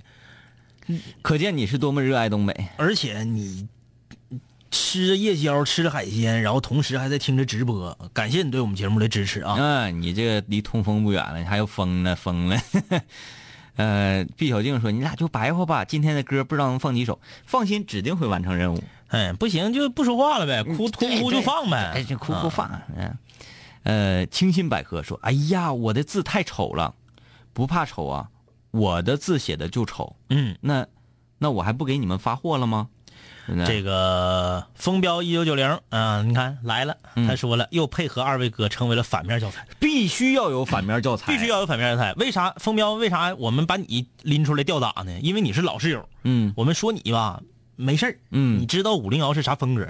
[1.23, 2.53] 可见你是多么热爱东北。
[2.77, 3.67] 而且你
[4.71, 9.55] 吃着夜宵，吃着海鲜，然后同时还在听着直播，感谢你对我们节目的支持啊！
[9.57, 12.61] 嗯，你这个离通风不远了，你还要疯呢，疯了。
[13.77, 18.83] 呃，毕小静说：“你俩就白话吧，今天的歌不知道能放几首，放心，指定会完成任务。
[19.07, 22.69] 哎，不行就不说话了呗，哭哭哭就放呗，哎，就哭哭放。
[22.97, 23.17] 嗯，
[23.83, 26.93] 呃，清新百科说：哎呀，我的字太丑了，
[27.53, 28.29] 不怕丑啊，
[28.71, 30.13] 我的字写的就丑。
[30.29, 30.85] 嗯，那
[31.37, 32.89] 那我还不给你们发货了吗？
[33.65, 36.95] 这个风标一九九零啊，你看来了，
[37.27, 42.13] 他说了，又配合二位哥成为了反面教材，必须要有反面教材，必须要有反面教材。
[42.13, 42.93] 为啥风标？
[42.93, 45.19] 为啥我们把你拎出来吊打呢？
[45.21, 46.07] 因为你是老室友。
[46.23, 47.41] 嗯，我们说你吧，
[47.75, 48.17] 没事儿。
[48.31, 49.87] 嗯，你知道五零幺是啥风格？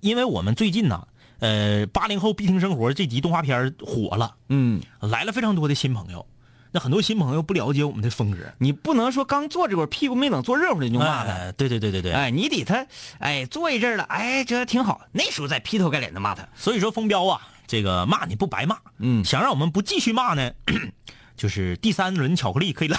[0.00, 1.06] 因为我们最近呢，
[1.40, 4.34] 呃，八零后必听生活这集动画片火了。
[4.48, 6.26] 嗯，来了非常多的新朋友。
[6.74, 11.52] 那很多新朋友不了解我们的风格，你不能说刚坐这会儿屁股没等坐热乎的就骂他。
[11.52, 12.84] 对对对对对，哎，你得他，
[13.20, 15.02] 哎，坐一阵了，哎，这挺好。
[15.12, 16.48] 那时候再劈头盖脸的骂他。
[16.56, 18.76] 所以说，风标啊，这个骂你不白骂。
[18.98, 20.50] 嗯，想让我们不继续骂呢，
[21.38, 22.98] 就是第三轮巧克力可以来。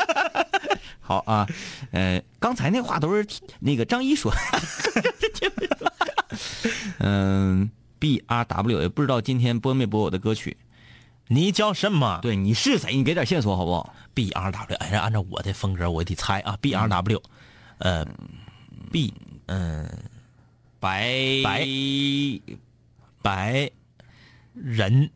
[1.00, 1.48] 好啊，
[1.90, 3.26] 呃，刚才那话都是
[3.60, 4.30] 那个张一说。
[7.00, 10.54] 嗯，B R W 也不知道今天播没播我的歌曲。
[11.28, 12.18] 你叫什么？
[12.20, 12.94] 对，你是谁？
[12.94, 16.56] 你给点线索好不好？B R W，哎，按照我的风格，我得猜啊。
[16.60, 17.22] B R W，
[17.78, 18.06] 呃
[18.92, 19.12] ，B，
[19.46, 19.88] 嗯，
[20.78, 21.08] 白
[21.42, 21.66] 白
[23.22, 23.70] 白
[24.52, 25.10] 人，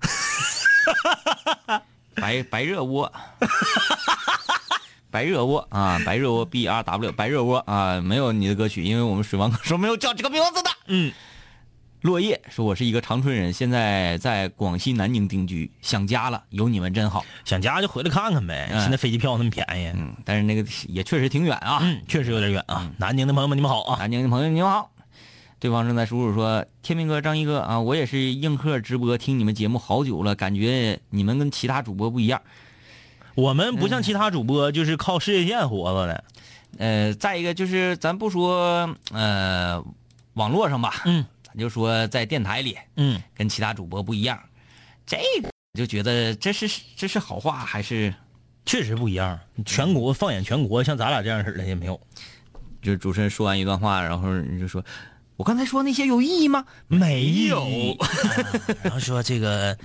[2.14, 3.12] 白白热窝，
[5.10, 10.70] 白热窝啊，白热窝 B R W，白热窝啊，没有你的歌曲，因为我们水王歌手没有叫这个名字的。
[10.86, 11.12] 嗯。
[12.00, 16.42] 落叶说：“我是一个长春人，现在在广西南宁定居，想家了。
[16.48, 18.68] 有你们真好，想家就回来看看呗。
[18.80, 22.90] 现在飞机票那么便宜，嗯，但是那个也确实挺远啊，嗯，确实有点远啊。
[22.96, 23.98] 南宁的朋友们，你们好啊！
[23.98, 24.90] 南宁的朋友你们好。
[25.58, 32.40] 对方正在输入说：天明哥、张一哥啊，我也是映客直播听你们节目好久了，感觉你们跟其他主播不一样。
[33.34, 36.24] 我们不像其他主播，就是靠事业线活着的。
[36.78, 39.84] 呃，再一个就是咱不说呃
[40.32, 44.40] 网络上吧，嗯。”咱就说在电台里，嗯，跟其他主播不一样，
[45.04, 48.14] 这个就觉得这是这是好话还是
[48.64, 49.38] 确实不一样。
[49.66, 52.00] 全国放眼全国，像咱俩这样式的也没有。
[52.80, 54.82] 就主持人说完一段话，然后你就说
[55.36, 57.96] ：“我刚才说那些有意义吗？”没有。
[58.82, 59.76] 然后说这个，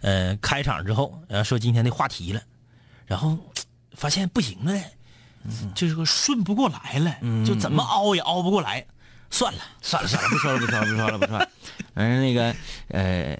[0.00, 2.42] 呃，开场之后，然后说今天的话题了，
[3.06, 3.38] 然后
[3.92, 4.78] 发现不行了，
[5.74, 7.16] 就是说顺不过来了，
[7.46, 8.84] 就怎么凹也凹不过来。
[9.30, 11.48] 算了，算了，算了，不说了，不说了，不说了，不说了。
[11.94, 12.54] 反正那个，
[12.88, 13.38] 呃，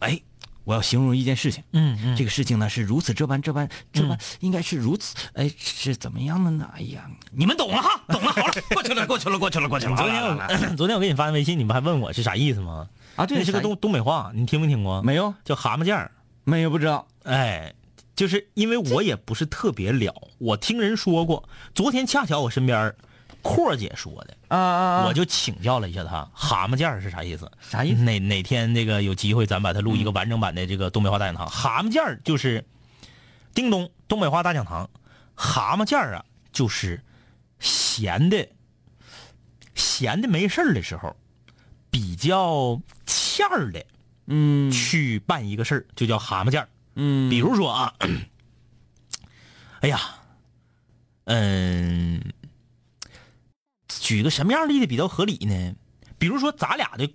[0.00, 0.20] 哎，
[0.64, 1.62] 我要形容一件事情。
[1.72, 5.14] 嗯嗯，这个事情呢是如此这般这般这般，应该是如此。
[5.34, 6.68] 哎，是怎么样的呢？
[6.74, 8.32] 哎呀，你们懂了哈，懂了。
[8.32, 9.96] 好了，过去了，过去了，过去了，过去了。
[9.96, 10.36] 昨天我
[10.76, 12.88] 昨天我给你发的微信，你不还问我是啥意思吗？
[13.16, 15.02] 啊，对，那是个东东北话，你听没听过？
[15.02, 16.10] 没有，叫蛤蟆件儿。
[16.44, 17.06] 没有，不知道。
[17.22, 17.72] 哎，
[18.14, 21.48] 就是因为我也不是特别了，我听人说过。
[21.74, 22.94] 昨天恰巧我身边。
[23.46, 25.06] 阔姐说的啊啊！
[25.06, 27.48] 我就请教了一下她，蛤蟆件是啥意思？
[27.60, 28.02] 啥意思？
[28.02, 31.46] 哪哪天那个有机会，咱把它录一个完整版的这个东北话大讲堂。
[31.48, 32.64] 蛤蟆件就是
[33.54, 34.90] 叮咚东北话大讲堂。
[35.36, 37.00] 蛤蟆件啊，就是
[37.60, 38.48] 闲的
[39.74, 41.14] 闲的没事的时候，
[41.88, 43.84] 比较欠儿的，
[44.26, 47.94] 嗯，去办一个事儿就叫蛤蟆件嗯，比如说啊，
[49.80, 50.00] 哎呀，
[51.24, 52.20] 嗯。
[53.88, 55.74] 举个什么样的例子比较合理呢？
[56.18, 57.12] 比如说咱俩的，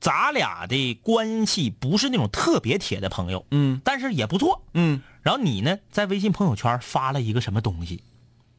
[0.00, 4.64] 咱俩的关系不是那种特别铁的朋友，嗯但是也不错。
[4.74, 8.02] 嗯然后你呢，在微信朋友圈发了一个什么东西，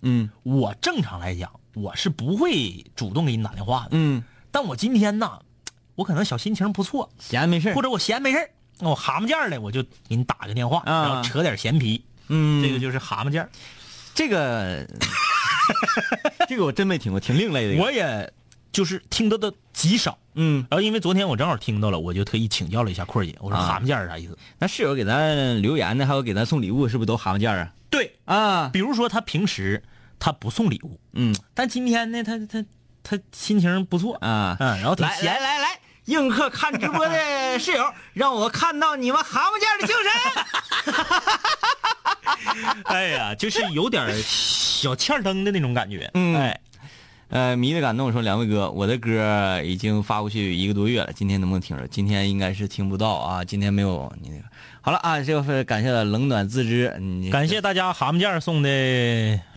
[0.01, 3.89] 嗯我正常来讲，我是不会主动给你打电话的。
[3.93, 5.39] 嗯，但我今天呢，
[5.95, 13.49] 我可能小心情不错，闲没事或者我闲没事我蛤蟆劲儿的，我就给你打个电话，啊然后扯点闲皮，嗯，这个就是蛤蟆劲儿
[14.13, 14.87] 这个
[16.47, 17.81] 这个我真没听过，挺另类的。
[17.81, 18.31] 我也
[18.71, 20.17] 就是听到的极少。
[20.33, 24.37] 嗯，然后因为昨天我正好听到了，我就特意请教了一下阔儿姐，我说啊蛤蟆件是啥意思？
[24.59, 27.69] 那室友给咱留言的，还有给咱送礼物，是不是都蛤蟆件啊？
[27.89, 29.83] 对，啊，比如说他平时
[30.19, 32.63] 他不送礼物，嗯但今天呢，他他
[33.03, 40.93] 他心情不错，啊，嗯，然后挺来闲来来来，映客看直播的室友，让我看到你们蛤蟆件的精神。
[42.85, 46.09] 哎呀，就是有点小欠儿灯的那种感觉。
[46.13, 46.59] 嗯哎，
[47.29, 51.87] 呃，迷的感动说，两位哥，我的歌已经发过去一个多月了，今天能不能听着？
[51.87, 54.43] 今天应该是听不到啊，今天没有你那个。
[54.81, 58.69] 好了啊，这个是感谢冷暖自知，你感谢大家蛤蟆件送的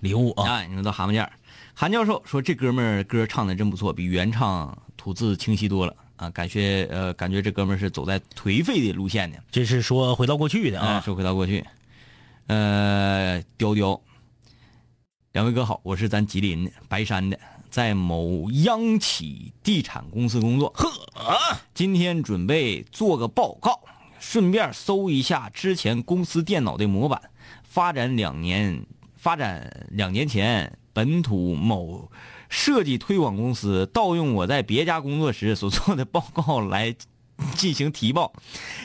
[0.00, 0.44] 礼物啊！
[0.48, 1.28] 哎，你们都蛤蟆件。
[1.72, 6.30] 韩教授说这哥们儿歌唱的真不错，比原唱吐字清晰多了啊！
[6.30, 10.86] 感谢呃，感觉这哥们儿是走在颓废的路线的这是说回到过去的啊。
[10.86, 11.64] 啊，说回到过去，
[12.46, 13.98] 呃，雕雕，
[15.32, 17.38] 两位哥好，我是咱吉林的白山的，
[17.70, 20.70] 在某央企地产公司工作。
[20.76, 23.80] 呵，今天准备做个报告，
[24.20, 27.30] 顺便搜一下之前公司电脑的模板。
[27.62, 28.84] 发展两年，
[29.16, 32.12] 发展两年前，本土某
[32.50, 36.94] 设计推广公司盗用我在别家工作时所做的报告来
[37.56, 38.32] 进行提报。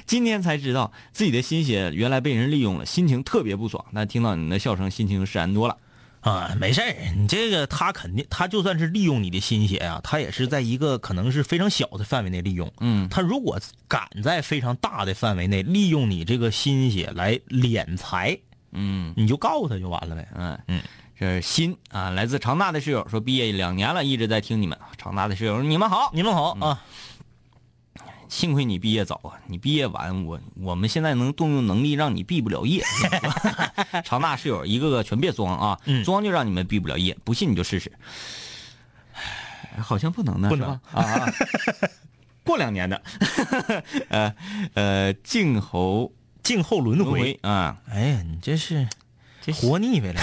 [0.05, 3.85] 今天才知道自己的心血原来被人利用了，心情特别不爽。
[3.93, 5.77] 但听到你的笑声，心情释然多了。
[6.21, 12.69] 啊，没事儿，你这个他肯定，他就算是利用你的心血啊，他也是在一个可能是非常小的范围内利用。
[12.81, 13.57] 嗯他如果
[13.87, 18.37] 敢在非常大的范围内利用你这个心血来敛财，
[18.73, 20.27] 嗯你就告他就完了呗。
[20.35, 20.81] 嗯嗯，
[21.17, 24.77] 这是新啊，来自长大的室友说，毕业两年了，一直在听你们。
[24.97, 26.11] 长大的室友，你们好。
[26.13, 26.83] 你们好啊，
[28.29, 32.81] 幸亏你毕业早啊，你毕业晚，我我们现在能动用能力让你毕不了业。
[34.05, 37.91] 长大室友一个个全别装啊，嗯装就让你们毕不了业，不信你就试试。
[39.81, 40.79] 好像不能呢，不是吧？
[40.93, 41.33] 啊啊，
[42.45, 43.01] 过两年的，
[44.09, 44.35] 呃
[44.75, 46.13] 呃，静候
[46.43, 47.03] 静候轮。
[47.03, 48.87] 回啊，哎呀，你这是
[49.41, 50.21] 这活腻歪了。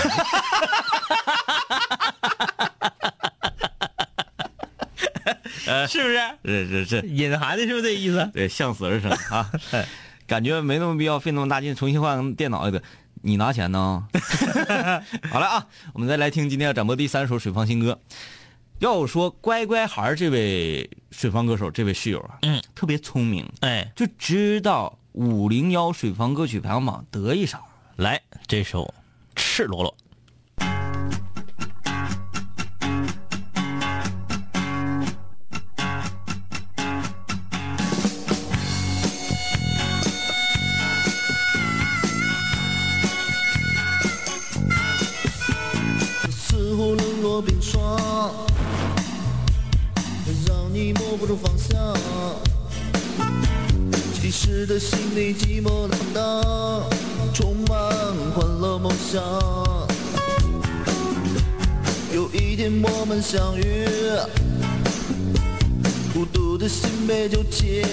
[5.89, 6.19] 是不是？
[6.45, 8.31] 是是是，隐含的是不是这意思？
[8.33, 9.51] 对，向死而生啊，
[10.27, 12.83] 感觉没那么必要费那么大劲重新换电脑的，
[13.23, 14.07] 你拿钱呢？
[15.31, 17.99] 好了啊，我们再来听今天要展播第三首水方新歌。
[18.79, 27.61] 要说乖乖孩儿这位水方歌手，这位室友啊，嗯，特别聪明，哎，就知道五零幺水房歌曲排行榜得意啥。
[27.97, 28.85] 来这首
[29.35, 29.91] 《赤裸裸》。
[51.27, 51.97] 住方向。
[54.15, 56.85] 其实的心里寂寞难当，
[57.35, 57.79] 充满
[58.35, 59.23] 欢乐梦想。
[62.15, 63.87] 有一天我们相遇，
[66.15, 67.85] 孤独的心被纠结。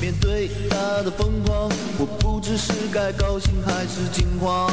[0.00, 4.70] 面对他的疯狂，我不知是该高兴还是惊慌。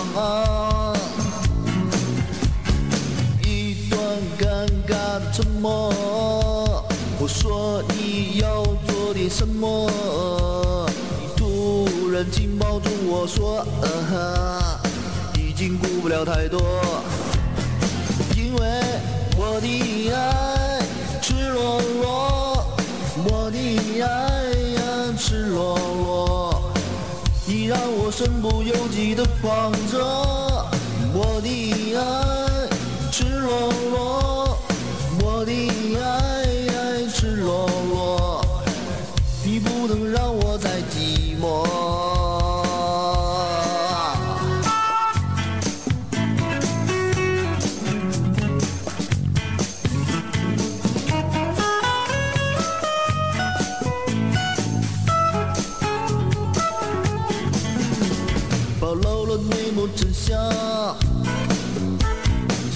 [4.94, 5.92] 的沉默，
[7.20, 9.90] 我说你要做点什么，
[11.20, 14.80] 你突然紧抱住我说，呃哈，
[15.40, 16.62] 已经顾不了太多，
[18.38, 18.62] 因为
[19.36, 19.68] 我的
[20.12, 20.80] 爱
[21.22, 22.64] 赤裸裸，
[23.26, 23.58] 我的
[24.02, 24.08] 爱
[24.76, 24.82] 呀
[25.18, 26.72] 赤裸裸，
[27.48, 29.98] 你让我身不由己的狂着，
[31.16, 31.48] 我的
[31.96, 32.02] 爱
[33.12, 33.50] 赤裸
[33.92, 34.03] 裸，
[35.44, 35.52] 我的
[36.00, 38.46] 爱赤裸裸，
[39.44, 41.68] 你不能让我再寂寞。
[58.80, 60.40] 暴露了内幕真相，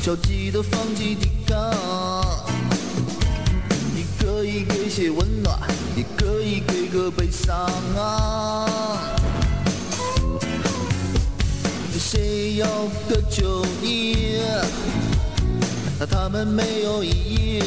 [0.03, 1.15] 消极的放弃
[7.47, 7.55] 个悲伤
[7.95, 9.15] 啊。
[11.97, 12.67] 谁要
[13.07, 14.39] 渴求你？
[15.99, 17.63] 那他们没有意义。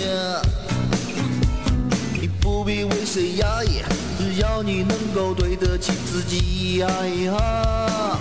[2.21, 3.83] 你不必为谁压抑，
[4.19, 6.83] 只要你能够对得起自己。
[6.83, 8.19] 啊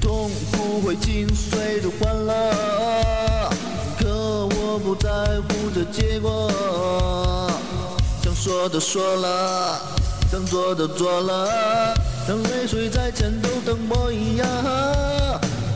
[0.00, 3.50] 痛苦会紧随着欢乐，
[3.98, 5.08] 可我不在
[5.40, 6.50] 乎这结果。
[8.40, 9.80] 说的说了，
[10.30, 11.92] 想做的做了，
[12.24, 14.46] 像泪水在前头等我一样。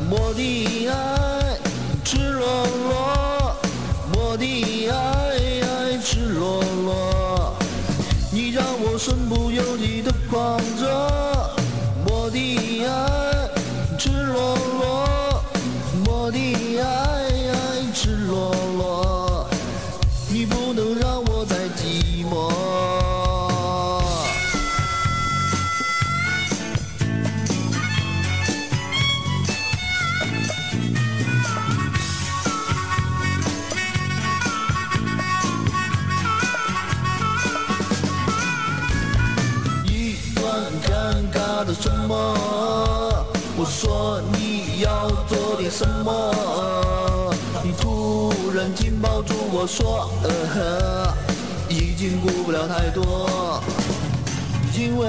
[0.09, 1.59] 我的爱
[2.05, 2.47] 赤裸
[2.89, 3.57] 裸，
[4.15, 7.57] 我的爱赤裸裸，
[8.31, 10.87] 你让我身不由己的狂热。
[12.07, 13.51] 我的爱
[13.99, 15.09] 赤裸裸，
[44.83, 51.15] 要做点什么，你突然紧抱住我说，呃呵，
[51.69, 53.63] 已经顾不了太多，
[54.77, 55.07] 因为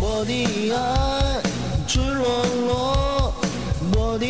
[0.00, 1.42] 我的爱
[1.88, 3.34] 赤裸裸，
[3.96, 4.24] 我的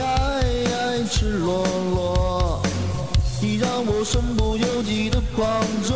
[0.00, 1.64] 爱赤裸
[1.94, 2.60] 裸，
[3.40, 5.46] 你让我身不由己的狂
[5.84, 5.94] 着，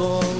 [0.00, 0.39] 爱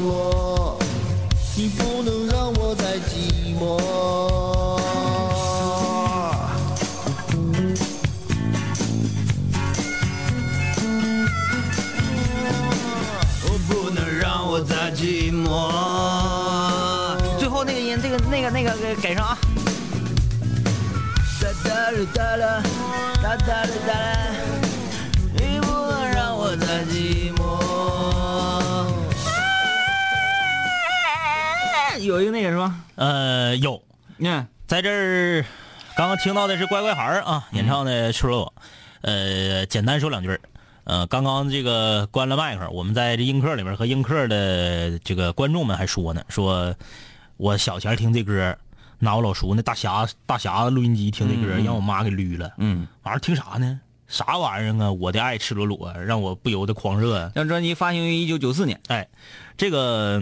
[34.21, 35.45] 有，你看，在这儿，
[35.97, 38.55] 刚刚听到的是乖乖孩儿啊演唱的《赤裸裸》。
[39.01, 40.39] 呃，简单说两句儿
[40.85, 46.75] 呃，刚刚这个关了麦克，我们在这映客里边和映客的这个观众们还说呢，说
[47.39, 48.55] 我小前儿听这歌，
[48.99, 52.53] 拿我老叔那大匣大匣子录音机听这歌，让我妈给捋了。
[52.59, 53.81] 嗯，完了听啥呢？
[54.07, 54.93] 啥玩意儿啊？
[54.93, 57.33] 我的爱赤裸裸，让我不由得狂热啊！
[57.35, 58.79] 这张专辑发行于一九九四年。
[58.89, 59.09] 哎，
[59.57, 60.21] 这个，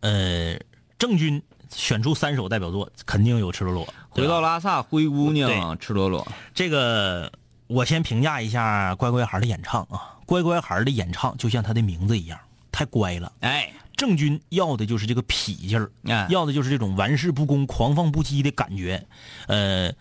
[0.00, 0.58] 呃，
[0.98, 1.42] 郑钧
[1.74, 3.86] 选出三首代表作，肯定有《赤裸裸》。
[4.08, 6.26] 回到拉萨，灰姑娘，赤裸裸。
[6.54, 7.32] 这个，
[7.66, 10.18] 我先评价一下乖乖孩的演唱啊。
[10.26, 12.38] 乖乖孩的演唱就像他的名字一样，
[12.70, 13.32] 太乖了。
[13.40, 19.04] 哎，郑钧要的就是这个痞劲儿，哎要的就是这种玩世不恭、狂放不羁的感觉。
[19.48, 19.92] 呃，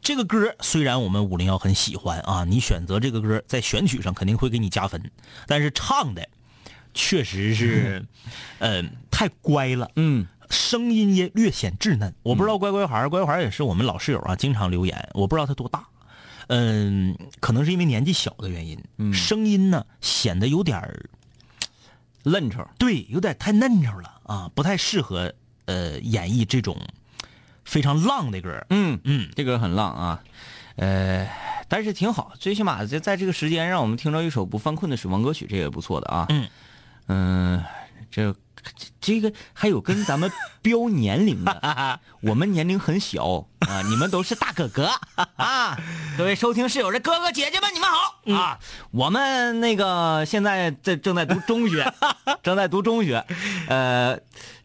[0.00, 5.10] 这个歌虽然我们五零幺很喜欢啊，你选择这个歌在选曲上肯定会给你加分，
[5.48, 6.28] 但是唱的
[6.94, 8.06] 确实是，
[8.60, 9.90] 呃，太乖了。
[9.96, 12.14] 嗯，声音也略显稚嫩。
[12.22, 15.08] 我不知道乖乖孩儿，乖乖孩儿也是我们老室友啊，经常留言。
[15.14, 15.84] 我不知道他多大，
[16.48, 18.78] 嗯，可能是因为年纪小的原因，
[19.12, 21.08] 声音呢显得有点儿
[22.24, 22.64] 嫩丑。
[22.78, 25.32] 对，有点太嫩稠了啊，不太适合
[25.64, 26.76] 呃演绎这种
[27.64, 28.64] 非常浪的歌。
[28.70, 30.22] 嗯嗯，这歌很浪啊，
[30.76, 31.28] 呃，
[31.66, 36.26] 但是挺好，最起码在在这个时间让我们听到一首不犯困的死亡歌曲，这也不错的啊。
[36.28, 36.48] 嗯
[37.08, 37.64] 嗯，
[38.10, 38.34] 这
[39.00, 44.88] 这个还有跟咱们标年龄的， 我们年龄很小啊，你们都是大哥哥
[45.36, 45.76] 啊！
[46.16, 48.58] 各位收听室友的哥哥姐姐们，你们好嗯啊！
[48.92, 51.92] 我们那个现在在正在读中学，
[52.44, 53.24] 正在读中学，
[53.66, 54.16] 呃，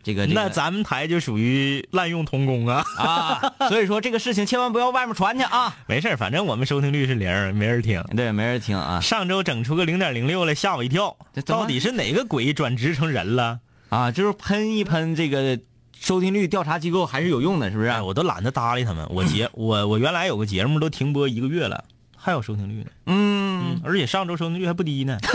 [0.03, 2.83] 这个这个那咱们台就属于滥用童工啊。
[2.97, 5.75] 啊，所以说这个事情千万不要外面传去啊！
[5.87, 8.03] 没事儿反正我们收听率是零，没人听。
[8.15, 11.41] 对，没人听啊上周整出个零点零六来，吓我一跳这。
[11.41, 13.59] 到底是哪个鬼转职成人了？
[13.89, 15.59] 啊，就是喷一喷这个
[15.99, 17.89] 收听率调查机构还是有用的，是不是？
[17.89, 19.07] 哎，我都懒得搭理他们。
[19.09, 21.83] 我节 我我原来有个节目都停播一个月了，
[22.15, 22.89] 还有收听率呢。
[23.05, 25.17] 嗯，而且上周收听率还不低呢。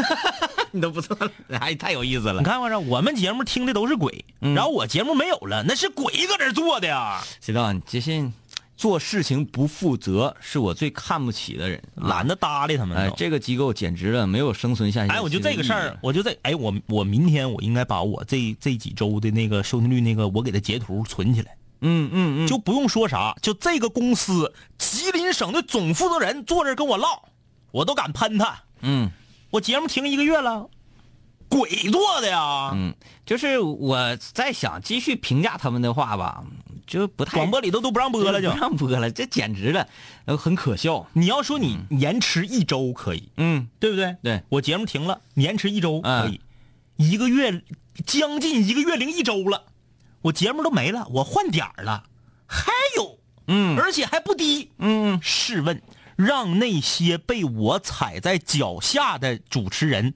[0.75, 1.31] 你都不错了，
[1.61, 2.45] 哎，太有意思了你。
[2.45, 2.81] 看我这？
[2.81, 7.21] 我们节目听的都是鬼，嗯然后我节目没有了，那是鬼搁这儿做的呀。
[7.43, 8.31] 知道你，这是
[8.83, 11.81] 做事情不负责，是我最看不起的人。
[11.95, 12.99] 懒得搭理他们，。
[12.99, 15.13] 哎这个机构简直了，没有生存下去。
[15.13, 27.23] 哎，我就这个事儿，，我就这哎，我我明天我应该把我这这几周的那个收听率那个我给他截图存起来，嗯嗯嗯，就不用说啥，就这个公司吉林省的总负责人坐这儿跟我唠，
[27.71, 28.63] 我都敢喷他。
[28.81, 29.09] 嗯
[29.51, 30.69] 我节目停一个月了，
[31.49, 32.73] 鬼做的呀！
[32.75, 32.93] 嗯，
[33.25, 36.43] 就是我在想继续评价他们的话吧，
[36.93, 38.59] 就不太广播里头都不让播了就不。
[38.59, 39.89] 让播了，这简直了，
[40.27, 41.09] 呃很可笑。
[41.15, 44.15] 你要说你延迟一周可以，嗯，对不对？
[44.23, 46.39] 对我节目停了，你延迟一周可以，
[46.99, 47.65] 嗯一个月
[48.05, 49.65] 将近一个月零一周了，
[50.21, 52.05] 我节目都没了，我换点儿了，
[52.47, 54.71] 还有，嗯而且还不低。
[54.77, 55.81] 嗯，试问，
[56.15, 60.13] 让那些被我踩在脚下的主持人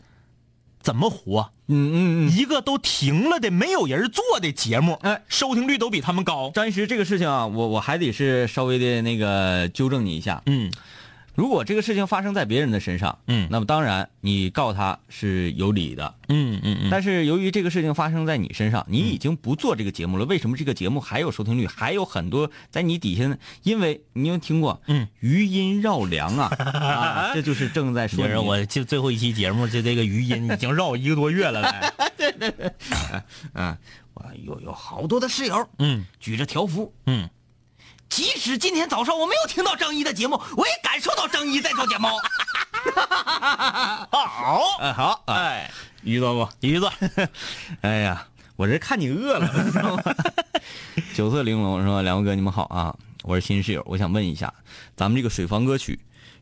[0.82, 1.52] 怎么活？
[1.68, 6.50] 嗯嗯嗯，一个都停了的、没有人做的节目，哎收听率都比他们高。
[6.54, 10.42] 张医师，这个事情啊，我我还得是稍微的那个纠正你一下。
[10.46, 10.70] 嗯
[11.36, 13.46] 如果这个事情发生在别人的身上，嗯。
[13.50, 16.14] 那么当然你告他是有理的。
[16.28, 23.38] 嗯嗯嗯，但是由于这个事情发生在你身上，你已经不做这个节目了，为什么这个节目还有收听率，还有很多在你底下呢？
[23.62, 31.92] 因为你有听过，嗯，余音绕梁啊， 啊，这就是正在说就是我就最后一期节目，就这个余音已经绕一个多月了呗。
[33.52, 33.78] 啊，
[34.14, 36.04] 我有有好多的室友，嗯。
[36.18, 37.28] 举着条幅，嗯，
[38.08, 42.08] 即使今天早上我没有听到张一的节目，我也感受到张一在做节目。
[44.10, 45.70] 好，哎，好，哎，
[46.02, 46.48] 于子不？
[46.60, 46.90] 鱼子，
[47.82, 48.26] 哎呀，
[48.56, 50.02] 我这看你饿了，你知道吗？
[51.14, 54.52] 九色玲珑是吧：“两位哥，你们好啊，我是新室友，我想问一下，
[54.96, 55.98] 咱们这个水房歌曲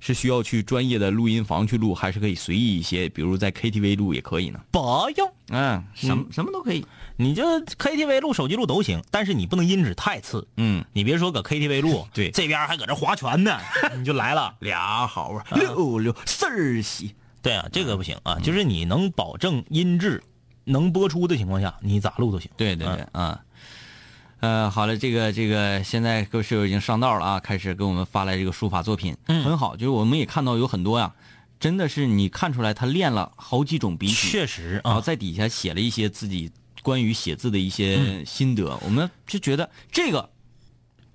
[0.06, 4.60] 是需要去专业的录音房去录，还是可以随意一些，比如在 KTV 录也可以呢？
[4.70, 4.78] 不
[5.16, 6.84] 用，嗯，什么、什么都可以。
[7.16, 10.46] 你就 KTV 录、手机录都行，但是你不能音质太次。
[10.58, 13.58] 嗯，你别说搁 KTV 录， 对这边还搁这划拳呢，
[13.96, 14.54] 你就来了。
[14.58, 17.14] 俩好啊，六六四儿喜。
[17.40, 20.22] 对啊，这个不行啊，就是你能保证音质
[20.64, 22.50] 能播出的情况下，你咋录都行。
[22.58, 23.40] 对对对，啊。
[24.40, 29.74] 呃，好了，这个这个，现在各位室友已经上道了啊，开始给我们发来这个书法作品，嗯很好。
[29.76, 31.14] 就是我们也看到有很多呀，
[31.58, 36.50] 真的是你看出来他练了好几种笔体，确实啊，然后在底下写了一些自己
[36.82, 40.28] 关于写字的一些心得，我们就觉得这个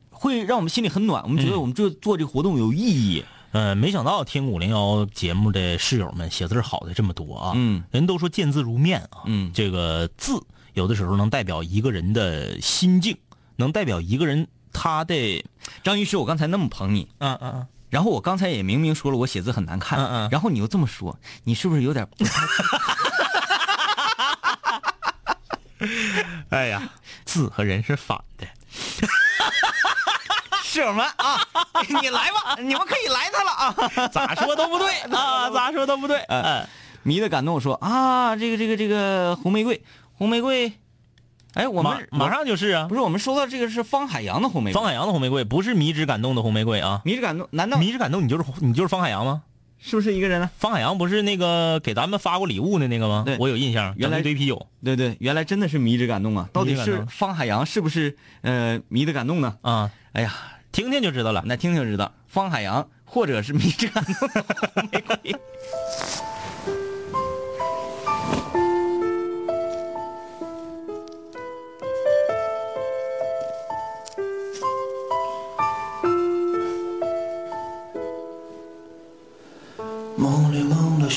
[0.10, 3.24] 会让我们心里很暖，我们觉得我们这做这个活动有意义。
[3.52, 7.54] 呃，没想到听五零幺节目的室友们写字好的这么多啊。
[7.56, 9.24] 嗯，人都说见字如面啊。
[9.26, 10.40] 嗯这个字
[10.74, 13.18] 有的时候能代表一个人的心境，
[13.56, 15.44] 能代表一个人他的
[15.84, 17.68] 张医师，我刚才那么捧你，嗯嗯嗯。
[17.90, 22.32] 然后我刚才也明明说了我写字很难看，嗯嗯然后你又这么说，你是不是有点不太？
[26.50, 26.82] 哎呀，
[27.26, 28.46] 字和人是反的。
[30.64, 31.40] 室友们啊，
[32.02, 34.08] 你来吧，你们可以来他了啊！
[34.14, 36.20] 咋说都不对啊， 咋说都不对。
[36.28, 36.68] 嗯，
[37.02, 39.82] 迷的感动说啊，这个这个这个红玫瑰，
[40.20, 40.74] 红玫瑰，
[41.54, 47.02] 哎，我们马上就是啊不，是我们说到这个是方海洋的红玫瑰，方海洋的红玫瑰不是迷之感动的红玫瑰啊。
[47.06, 49.44] 迷之感动，难道迷之感动，你就是你就是方海洋吗？
[49.80, 50.50] 是不是一个人呢？
[50.58, 53.24] 方海洋不是那个给咱们发过礼物的那个吗？
[53.26, 56.50] 对我有印象，原来堆啤酒对对，原来真的是迷之感动啊！
[56.52, 59.56] 到底是方海洋是不是呃迷的感动呢？
[59.62, 60.36] 啊，哎呀，
[60.74, 61.44] 听听就知道了。
[61.46, 64.44] 那听听就知道，方海洋或者是迷之感动的
[64.74, 65.36] 红玫瑰。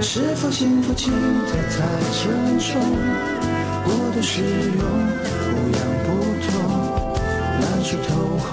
[0.00, 1.12] 是否幸福轻
[1.46, 2.80] 得太沉重，
[3.84, 6.08] 过度使用，不痒不
[6.46, 6.48] 痛，
[7.60, 8.52] 难处透红，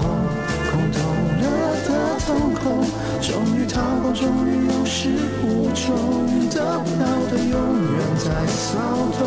[0.72, 0.98] 空洞
[1.40, 1.44] 了
[1.86, 1.90] 的
[2.26, 2.64] 瞳孔，
[3.22, 5.10] 终于掏空，终于有始
[5.44, 5.86] 无终，
[6.50, 7.54] 得不到的永
[7.94, 8.80] 远在骚
[9.20, 9.22] 动，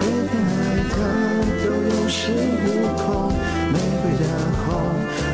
[0.00, 0.58] 被偏爱
[0.88, 0.90] 的
[1.64, 2.18] 都有恃
[2.64, 3.32] 无恐，
[3.72, 4.24] 玫瑰的
[4.64, 4.68] 红，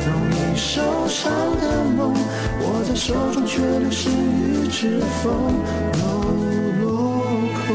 [0.07, 1.29] 容易受伤
[1.59, 2.13] 的梦，
[2.61, 5.33] 握在手中却流失于指缝，
[5.99, 6.01] 又
[6.81, 7.65] 落空。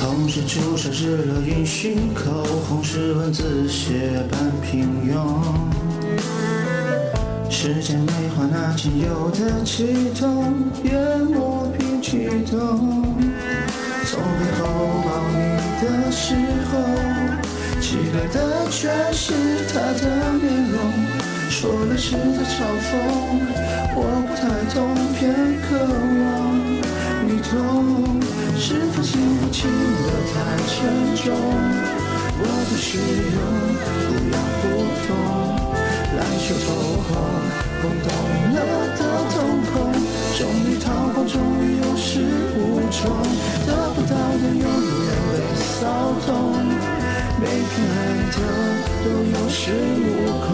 [0.00, 5.61] 红是朱砂痣烙印心口，红是文字写半平庸。
[8.76, 10.54] 仅有的悸动，
[10.84, 13.04] 淹没并激动。
[14.04, 14.62] 从背后
[15.04, 15.38] 抱你
[15.80, 16.34] 的时
[16.70, 16.72] 候，
[17.80, 18.36] 期待的
[18.70, 19.32] 却是
[19.72, 20.02] 他的
[20.34, 20.74] 面容。
[21.48, 22.54] 说了是在嘲
[22.88, 22.90] 讽，
[23.94, 24.42] 我不太
[24.74, 24.76] 懂，
[25.14, 25.20] 偏
[25.62, 25.68] 渴
[26.18, 26.22] 望
[27.26, 27.52] 你懂。
[28.56, 30.34] 是否幸福轻得太
[30.66, 30.72] 沉
[31.16, 31.24] 重？
[32.38, 32.88] 我的虚
[33.32, 33.36] 荣
[34.08, 34.64] 不痒不
[35.06, 35.08] 痛，
[41.24, 42.20] 终于有始
[42.56, 43.00] 无终，
[43.66, 45.80] 得不到的永远被骚
[46.26, 46.30] 动，
[47.40, 47.96] 被偏爱
[48.32, 48.36] 的
[49.04, 49.60] 都有恃
[50.02, 50.04] 无
[50.42, 50.48] 恐，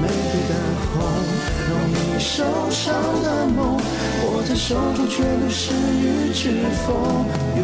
[0.00, 0.52] 玫瑰的
[0.92, 0.96] 红，
[1.68, 2.26] 容易受
[2.70, 2.84] 伤
[3.22, 3.58] 的梦，
[4.24, 6.42] 握在手中却流失于指
[6.86, 6.86] 缝，
[7.60, 7.62] 又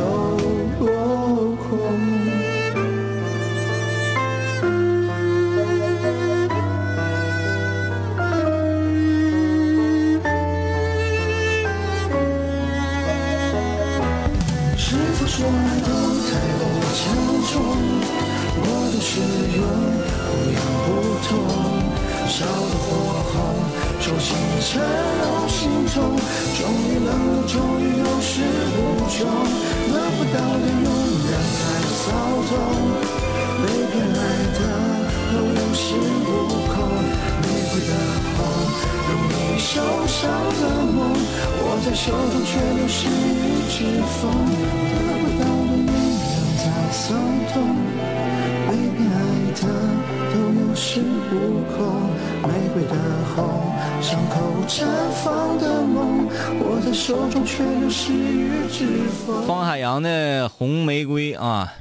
[56.95, 59.45] 手中却流失于指缝。
[59.47, 61.72] 方海洋的《红玫瑰》啊，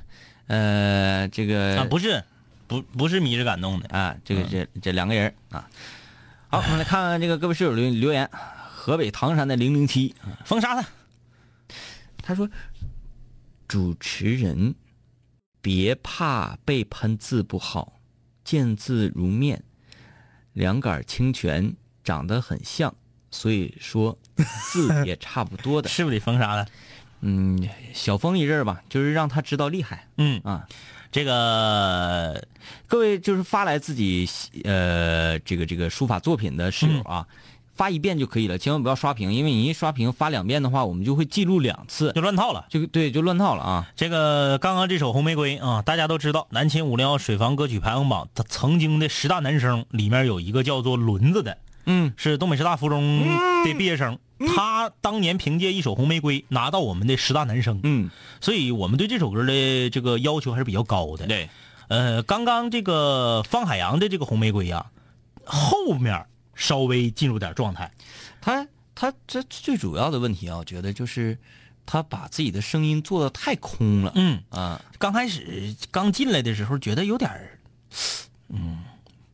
[0.48, 2.24] 呃，这个啊，不是，
[2.68, 5.70] 不不是迷之感动的，啊，这个这这两个人啊。
[6.50, 8.30] 好，我们来看看这个各位室友留留言。
[8.76, 10.86] 河北唐山的零零七，封杀他。
[12.22, 12.50] 他说
[13.66, 14.76] ：“主持人
[15.62, 18.02] 别怕被喷字不好，
[18.44, 19.64] 见字如面，
[20.52, 22.94] 两杆清泉长得很像，
[23.34, 24.18] 所以说
[24.72, 25.90] 字也差不多的。
[25.90, 26.66] 是不是得封杀了？
[27.20, 30.68] 嗯，小封一阵儿吧，就是让他知道厉害嗯，啊。
[31.12, 32.44] 这个
[32.88, 34.28] 各位就是发来自己
[34.64, 37.28] 呃这个这个书法作品的室友啊，
[37.76, 42.66] 发一遍就可以了，千万不要刷屏，因为你一刷屏发两遍的话，我们就会记录两次，就乱套了。
[42.68, 43.88] 就对就乱套了啊。
[43.96, 53.26] 这个刚刚这首《红玫瑰》啊，大家都知道，南秦五零幺水房歌曲排行榜，它曾经的十大男生里面有一个叫做轮子的，嗯，是东北师大附中
[53.66, 54.20] 的毕业生。
[54.56, 58.10] 他当年凭借一首《红玫瑰》拿到我们的十大男生，嗯，
[58.42, 61.28] 所以我们对这首歌的这个要求还是比较高的。
[61.28, 61.50] 对，
[61.88, 64.88] 呃，刚刚这个方海洋的这个《红玫瑰》呀，
[65.46, 66.26] 后面
[66.56, 67.90] 稍微进入点状态。
[68.42, 71.38] 他他这最主要的问题啊，我觉得就是
[71.86, 77.60] 他把自己的声音做的太空了，嗯，啊，刚开始刚进来的时候，觉得有点儿，
[78.50, 78.84] 嗯，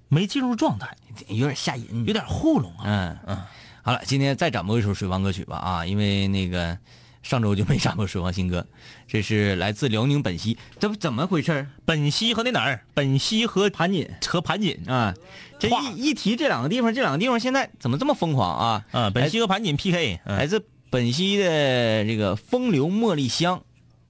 [0.10, 0.94] 没进入状态，
[1.28, 2.84] 有点吓人，有点糊弄啊。
[2.84, 3.38] 嗯嗯。
[3.82, 6.78] 好了，今天再展播一首水王歌曲吧啊，因为那个
[7.24, 8.68] 上周就没展播水王新歌，
[9.08, 11.66] 这是来自辽宁本溪，这不怎么回事？
[11.86, 12.82] 本溪和那哪儿？
[12.94, 15.16] 本溪和盘锦和盘锦啊，
[15.58, 18.86] 这一一提这两个地方，这两个地方现在怎么这么疯狂啊？
[18.92, 23.64] 啊，本溪和盘锦 PK，嗯来自本溪的这个风流茉莉香，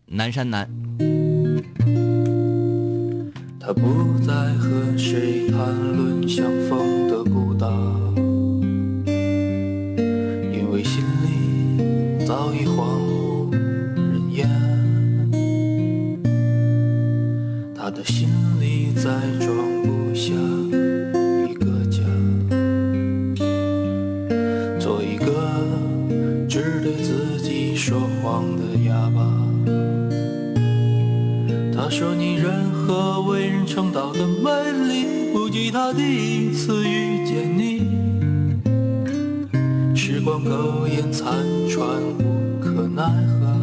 [0.08, 0.70] 南山南。
[3.70, 5.60] 他不再和谁谈
[5.96, 7.70] 论相逢的孤岛，
[9.06, 14.50] 因为心里早已荒无人烟。
[17.76, 18.28] 他的心
[18.60, 19.04] 里再
[19.38, 20.34] 装不下
[21.48, 22.02] 一个家，
[24.80, 25.62] 做一个
[26.50, 29.22] 只对自己说谎的哑巴。
[31.72, 33.59] 他说：“你任何为人
[33.90, 37.88] 人称道的美丽，不及他第一次遇见你。
[39.96, 41.34] 时光苟延残
[41.68, 41.88] 喘，
[42.20, 43.58] 无可奈何。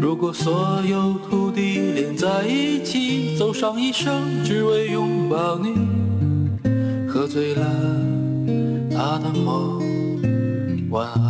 [0.00, 5.74] 如果所有土地连在一起，走上一生，只为拥抱你，
[7.06, 7.62] 喝醉了
[8.90, 9.82] 他的梦，
[10.90, 11.29] 晚安。”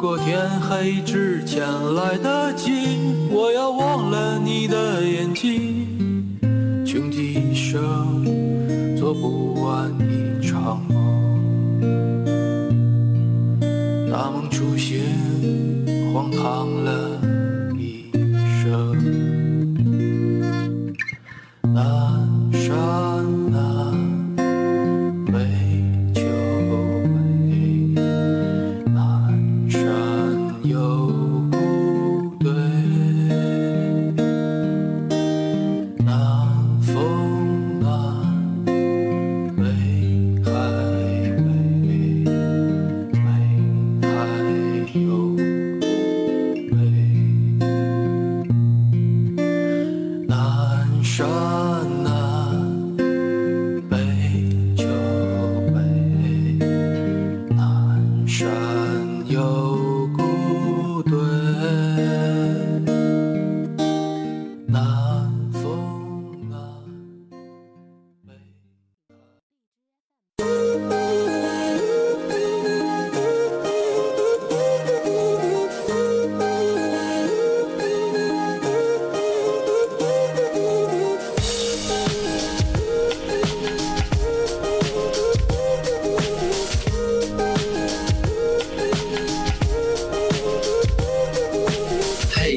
[0.00, 1.60] 如果天黑之前
[1.96, 2.70] 来得及，
[3.32, 6.38] 我要忘了你的眼睛，
[6.86, 8.24] 穷极一生
[8.96, 10.94] 做不完一场梦。
[14.08, 15.00] 大梦初醒，
[16.14, 16.68] 荒唐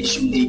[0.04, 0.48] 兄弟，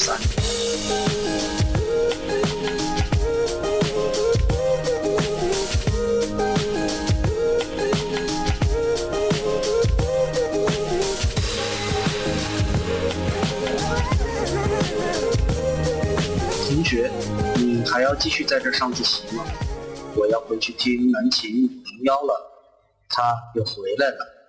[0.00, 0.16] 三。
[16.66, 17.10] 同学，
[17.56, 19.44] 你还要继续在这上自习吗？
[20.16, 22.50] 我要回去听南琴五零幺了，
[23.08, 24.39] 他又回来了。